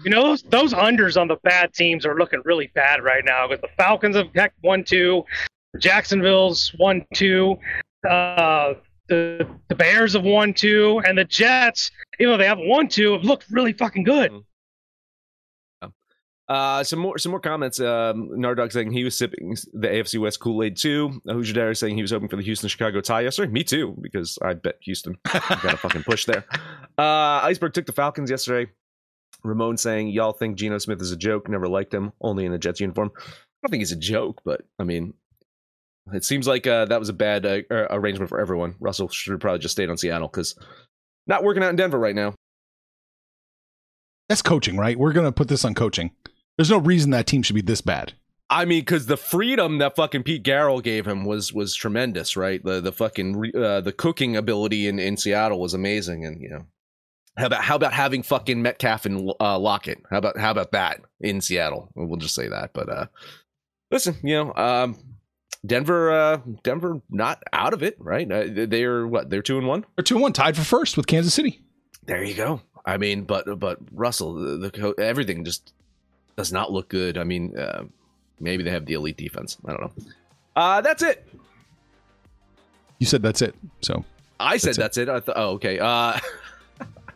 You 0.03 0.09
know, 0.09 0.23
those, 0.23 0.41
those 0.41 0.73
unders 0.73 1.21
on 1.21 1.27
the 1.27 1.35
bad 1.43 1.71
teams 1.71 2.03
are 2.03 2.17
looking 2.17 2.41
really 2.45 2.71
bad 2.73 3.03
right 3.03 3.23
now 3.23 3.47
because 3.47 3.61
the 3.61 3.69
Falcons 3.77 4.15
have 4.15 4.27
heck 4.33 4.53
one 4.61 4.83
two, 4.83 5.23
Jacksonville's 5.77 6.73
one 6.77 7.05
two, 7.13 7.55
uh, 8.09 8.73
the 9.07 9.47
the 9.69 9.75
Bears 9.75 10.13
have 10.13 10.23
1 10.23 10.53
two, 10.53 10.99
and 11.05 11.17
the 11.17 11.25
Jets, 11.25 11.91
even 12.19 12.33
though 12.33 12.37
they 12.37 12.47
have 12.47 12.57
one 12.59 12.87
two, 12.87 13.13
have 13.13 13.23
looked 13.23 13.45
really 13.51 13.73
fucking 13.73 14.03
good. 14.03 14.31
Uh, 16.47 16.83
some 16.83 16.99
more, 16.99 17.17
some 17.17 17.31
more 17.31 17.39
comments. 17.39 17.79
Um, 17.79 18.29
Nardog 18.35 18.71
saying 18.71 18.91
he 18.91 19.03
was 19.03 19.17
sipping 19.17 19.57
the 19.73 19.87
AFC 19.87 20.19
West 20.19 20.39
Kool 20.39 20.61
Aid 20.63 20.77
too. 20.77 21.21
Uh, 21.27 21.33
Hujadar 21.33 21.75
saying 21.75 21.95
he 21.95 22.03
was 22.03 22.11
hoping 22.11 22.27
for 22.27 22.35
the 22.35 22.43
Houston 22.43 22.69
Chicago 22.69 23.01
tie 23.01 23.21
yesterday. 23.21 23.51
Me 23.51 23.63
too, 23.63 23.97
because 23.99 24.37
I 24.41 24.53
bet 24.53 24.75
Houston 24.81 25.17
got 25.25 25.73
a 25.73 25.77
fucking 25.77 26.03
push 26.03 26.25
there. 26.25 26.45
Uh, 26.97 27.41
Iceberg 27.43 27.73
took 27.73 27.87
the 27.87 27.91
Falcons 27.91 28.29
yesterday. 28.29 28.71
Ramon 29.43 29.77
saying 29.77 30.09
y'all 30.09 30.33
think 30.33 30.57
Geno 30.57 30.77
Smith 30.77 31.01
is 31.01 31.11
a 31.11 31.17
joke. 31.17 31.49
Never 31.49 31.67
liked 31.67 31.93
him. 31.93 32.13
Only 32.21 32.45
in 32.45 32.53
a 32.53 32.57
Jets 32.57 32.79
uniform. 32.79 33.11
I 33.17 33.21
don't 33.63 33.71
think 33.71 33.81
he's 33.81 33.91
a 33.91 33.97
joke, 33.97 34.41
but 34.45 34.61
I 34.79 34.83
mean, 34.83 35.13
it 36.13 36.23
seems 36.23 36.47
like 36.47 36.67
uh, 36.67 36.85
that 36.85 36.99
was 36.99 37.09
a 37.09 37.13
bad 37.13 37.45
uh, 37.45 37.61
uh, 37.71 37.87
arrangement 37.89 38.29
for 38.29 38.39
everyone. 38.39 38.75
Russell 38.79 39.09
should 39.09 39.31
have 39.31 39.39
probably 39.39 39.59
just 39.59 39.71
stayed 39.71 39.89
on 39.89 39.97
Seattle 39.97 40.27
because 40.27 40.55
not 41.25 41.43
working 41.43 41.63
out 41.63 41.69
in 41.69 41.75
Denver 41.75 41.97
right 41.97 42.15
now. 42.15 42.35
That's 44.29 44.41
coaching, 44.41 44.77
right? 44.77 44.97
We're 44.97 45.13
going 45.13 45.25
to 45.25 45.31
put 45.31 45.47
this 45.47 45.65
on 45.65 45.73
coaching. 45.73 46.11
There's 46.57 46.69
no 46.69 46.77
reason 46.77 47.11
that 47.11 47.27
team 47.27 47.43
should 47.43 47.55
be 47.55 47.61
this 47.61 47.81
bad. 47.81 48.13
I 48.49 48.65
mean, 48.65 48.81
because 48.81 49.07
the 49.07 49.17
freedom 49.17 49.79
that 49.79 49.95
fucking 49.95 50.23
Pete 50.23 50.43
Carroll 50.43 50.79
gave 50.79 51.07
him 51.07 51.25
was 51.25 51.51
was 51.51 51.73
tremendous, 51.73 52.37
right? 52.37 52.63
The 52.63 52.79
the 52.79 52.91
fucking 52.91 53.35
re- 53.35 53.53
uh, 53.55 53.81
the 53.81 53.91
cooking 53.91 54.35
ability 54.35 54.87
in, 54.87 54.99
in 54.99 55.17
Seattle 55.17 55.59
was 55.59 55.73
amazing, 55.73 56.25
and 56.25 56.39
you 56.39 56.49
know, 56.49 56.65
how 57.37 57.47
about 57.47 57.63
how 57.63 57.75
about 57.75 57.93
having 57.93 58.21
fucking 58.21 58.61
Metcalf 58.61 59.05
and 59.05 59.31
uh, 59.39 59.57
Lockett? 59.57 60.03
How 60.11 60.19
about 60.19 60.37
how 60.37 60.51
about 60.51 60.71
that 60.73 61.01
in 61.19 61.41
Seattle? 61.41 61.89
We'll 61.95 62.19
just 62.19 62.35
say 62.35 62.47
that. 62.47 62.71
But 62.73 62.89
uh, 62.89 63.05
listen, 63.89 64.15
you 64.21 64.35
know, 64.35 64.53
um, 64.53 64.97
Denver, 65.65 66.11
uh, 66.11 66.37
Denver, 66.63 67.01
not 67.09 67.41
out 67.51 67.73
of 67.73 67.81
it, 67.81 67.95
right? 67.99 68.31
Uh, 68.31 68.45
they're 68.67 69.07
what? 69.07 69.29
They're 69.29 69.41
two 69.41 69.57
and 69.57 69.67
one. 69.67 69.85
They're 69.95 70.03
2 70.03 70.19
1, 70.19 70.33
tied 70.33 70.55
for 70.55 70.63
first 70.63 70.97
with 70.97 71.07
Kansas 71.07 71.33
City. 71.33 71.61
There 72.03 72.23
you 72.23 72.35
go. 72.35 72.61
I 72.85 72.97
mean, 72.97 73.23
but 73.23 73.59
but 73.59 73.79
Russell, 73.91 74.35
the, 74.35 74.69
the 74.69 74.95
everything 74.99 75.43
just 75.43 75.73
does 76.37 76.51
not 76.51 76.71
look 76.71 76.89
good. 76.89 77.17
I 77.17 77.23
mean, 77.23 77.57
uh, 77.57 77.85
maybe 78.39 78.63
they 78.63 78.71
have 78.71 78.85
the 78.85 78.93
elite 78.93 79.17
defense. 79.17 79.57
I 79.65 79.71
don't 79.71 79.81
know. 79.81 79.91
Uh, 80.55 80.81
that's 80.81 81.03
it. 81.03 81.27
You 82.99 83.05
said 83.05 83.21
that's 83.21 83.41
it. 83.41 83.55
So 83.81 84.05
I 84.39 84.57
said 84.57 84.75
That's 84.75 84.77
that's 84.77 84.97
it. 84.97 85.09
I 85.09 85.19
thought, 85.19 85.35
oh, 85.37 85.49
okay. 85.51 85.79
Uh, 85.79 86.17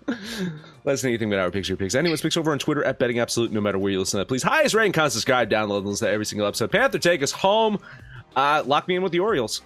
let 0.83 0.93
us 0.93 1.03
know 1.03 1.09
anything 1.09 1.31
about 1.31 1.39
our 1.41 1.51
picture 1.51 1.75
picks. 1.75 1.95
Anyone's 1.95 2.21
picks 2.21 2.37
over 2.37 2.51
on 2.51 2.59
Twitter 2.59 2.83
at 2.83 2.99
Betting 2.99 3.19
Absolute. 3.19 3.51
No 3.51 3.61
matter 3.61 3.77
where 3.77 3.91
you 3.91 3.99
listen 3.99 4.19
to, 4.19 4.25
please 4.25 4.43
highest 4.43 4.75
rating, 4.75 4.91
con, 4.91 5.09
subscribe, 5.09 5.49
download, 5.49 5.79
and 5.79 5.87
listen 5.87 6.07
to 6.07 6.13
every 6.13 6.25
single 6.25 6.47
episode. 6.47 6.71
Panther, 6.71 6.99
take 6.99 7.23
us 7.23 7.31
home. 7.31 7.79
Uh, 8.35 8.63
lock 8.65 8.87
me 8.87 8.95
in 8.95 9.03
with 9.03 9.11
the 9.11 9.19
Orioles. 9.19 9.61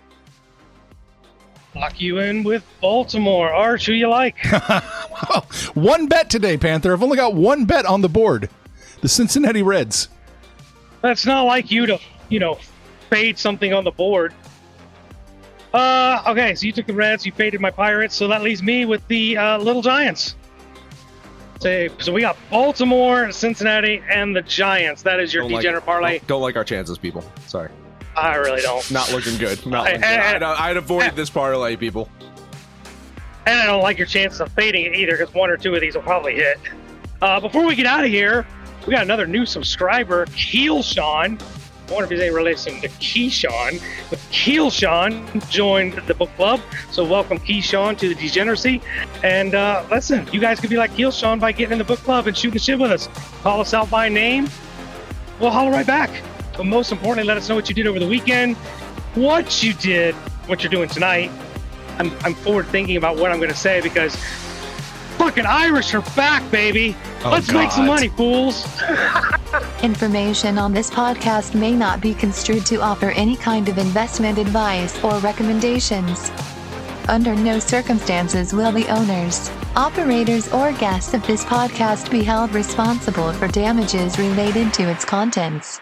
Lock 1.75 1.99
you 1.99 2.19
in 2.19 2.43
with 2.43 2.63
Baltimore. 2.81 3.51
Arch, 3.51 3.87
who 3.87 3.93
you 3.93 4.07
like? 4.07 4.37
well, 4.51 5.47
one 5.73 6.07
bet 6.07 6.29
today, 6.29 6.55
Panther. 6.55 6.93
I've 6.93 7.01
only 7.01 7.17
got 7.17 7.33
one 7.33 7.65
bet 7.65 7.85
on 7.85 8.01
the 8.01 8.09
board. 8.09 8.49
The 9.03 9.09
Cincinnati 9.09 9.61
Reds. 9.63 10.07
That's 11.01 11.25
not 11.25 11.41
like 11.43 11.69
you 11.69 11.85
to, 11.87 11.99
you 12.29 12.39
know, 12.39 12.57
fade 13.09 13.37
something 13.37 13.73
on 13.73 13.83
the 13.83 13.91
board. 13.91 14.33
Uh, 15.73 16.23
okay, 16.27 16.55
so 16.55 16.65
you 16.65 16.71
took 16.71 16.87
the 16.87 16.93
Reds, 16.93 17.25
you 17.25 17.33
faded 17.33 17.59
my 17.59 17.69
Pirates, 17.69 18.15
so 18.15 18.29
that 18.29 18.43
leaves 18.43 18.63
me 18.63 18.85
with 18.85 19.05
the 19.09 19.35
uh, 19.35 19.57
Little 19.57 19.81
Giants. 19.81 20.35
So, 21.59 21.89
so 21.99 22.13
we 22.13 22.21
got 22.21 22.37
Baltimore, 22.49 23.29
Cincinnati, 23.33 24.01
and 24.09 24.33
the 24.33 24.41
Giants. 24.41 25.01
That 25.01 25.19
is 25.19 25.33
your 25.33 25.43
Don't 25.43 25.51
like- 25.51 25.61
degenerate 25.63 25.85
parlay. 25.85 26.19
Don't, 26.19 26.27
don't 26.27 26.41
like 26.41 26.55
our 26.55 26.63
chances, 26.63 26.97
people. 26.97 27.25
Sorry. 27.47 27.69
I 28.15 28.35
really 28.35 28.61
don't. 28.61 28.89
Not 28.89 29.11
looking 29.11 29.37
good. 29.37 29.65
Not 29.65 29.81
I- 29.85 29.91
looking 29.95 29.99
good. 30.01 30.07
I- 30.07 30.35
I'd, 30.35 30.43
I'd 30.43 30.77
avoid 30.77 31.11
this 31.17 31.29
parlay, 31.29 31.75
people. 31.75 32.07
And 33.47 33.59
I 33.59 33.65
don't 33.65 33.83
like 33.83 33.97
your 33.97 34.07
chances 34.07 34.39
of 34.39 34.49
fading 34.53 34.85
it 34.85 34.95
either 34.95 35.17
because 35.17 35.33
one 35.33 35.49
or 35.49 35.57
two 35.57 35.75
of 35.75 35.81
these 35.81 35.95
will 35.95 36.03
probably 36.03 36.35
hit. 36.35 36.57
Uh, 37.21 37.41
before 37.41 37.65
we 37.65 37.75
get 37.75 37.85
out 37.85 38.05
of 38.05 38.09
here, 38.09 38.47
we 38.85 38.93
got 38.93 39.03
another 39.03 39.25
new 39.27 39.45
subscriber, 39.45 40.25
Keel 40.35 40.83
Sean. 40.83 41.37
I 41.87 41.91
wonder 41.91 42.05
if 42.05 42.11
he's 42.11 42.21
any 42.21 42.33
relation 42.33 42.79
to 42.81 42.89
Keyshawn. 42.89 43.81
But 44.09 44.19
Keel 44.31 44.69
Sean 44.69 45.41
joined 45.49 45.93
the 46.07 46.13
book 46.13 46.29
club. 46.35 46.61
So 46.91 47.03
welcome 47.05 47.39
Keyshawn 47.39 47.97
to 47.99 48.09
the 48.09 48.15
degeneracy. 48.15 48.81
And 49.23 49.53
uh, 49.55 49.85
listen, 49.91 50.27
you 50.31 50.39
guys 50.39 50.59
could 50.59 50.69
be 50.69 50.77
like 50.77 50.95
Keel 50.95 51.11
Sean 51.11 51.39
by 51.39 51.51
getting 51.51 51.73
in 51.73 51.77
the 51.77 51.83
book 51.83 51.99
club 51.99 52.27
and 52.27 52.37
shooting 52.37 52.59
shit 52.59 52.79
with 52.79 52.91
us. 52.91 53.07
Call 53.41 53.61
us 53.61 53.73
out 53.73 53.89
by 53.89 54.09
name. 54.09 54.49
We'll 55.39 55.51
holler 55.51 55.71
right 55.71 55.87
back. 55.87 56.09
But 56.55 56.65
most 56.65 56.91
importantly, 56.91 57.27
let 57.27 57.37
us 57.37 57.49
know 57.49 57.55
what 57.55 57.67
you 57.69 57.75
did 57.75 57.87
over 57.87 57.99
the 57.99 58.07
weekend, 58.07 58.55
what 59.15 59.63
you 59.63 59.73
did, 59.73 60.15
what 60.47 60.61
you're 60.63 60.71
doing 60.71 60.89
tonight, 60.89 61.31
I'm, 61.99 62.11
I'm 62.21 62.33
forward 62.33 62.67
thinking 62.67 62.97
about 62.97 63.17
what 63.17 63.31
I'm 63.31 63.37
going 63.37 63.51
to 63.51 63.57
say 63.57 63.81
because 63.81 64.15
fucking 65.17 65.45
Irish 65.45 65.93
are 65.93 66.01
back, 66.15 66.49
baby. 66.51 66.95
Oh, 67.23 67.31
Let's 67.31 67.51
make 67.51 67.71
some 67.71 67.87
money, 67.87 68.09
fools. 68.09 68.67
Information 69.83 70.57
on 70.57 70.73
this 70.73 70.89
podcast 70.89 71.55
may 71.55 71.73
not 71.73 72.01
be 72.01 72.13
construed 72.13 72.65
to 72.67 72.81
offer 72.81 73.11
any 73.11 73.35
kind 73.35 73.69
of 73.69 73.77
investment 73.77 74.37
advice 74.37 75.01
or 75.03 75.17
recommendations. 75.19 76.31
Under 77.07 77.35
no 77.35 77.59
circumstances 77.59 78.53
will 78.53 78.71
the 78.71 78.87
owners, 78.87 79.51
operators, 79.75 80.51
or 80.53 80.71
guests 80.73 81.13
of 81.13 81.25
this 81.27 81.43
podcast 81.43 82.09
be 82.09 82.23
held 82.23 82.53
responsible 82.53 83.33
for 83.33 83.47
damages 83.47 84.17
related 84.17 84.73
to 84.73 84.89
its 84.89 85.03
contents. 85.03 85.81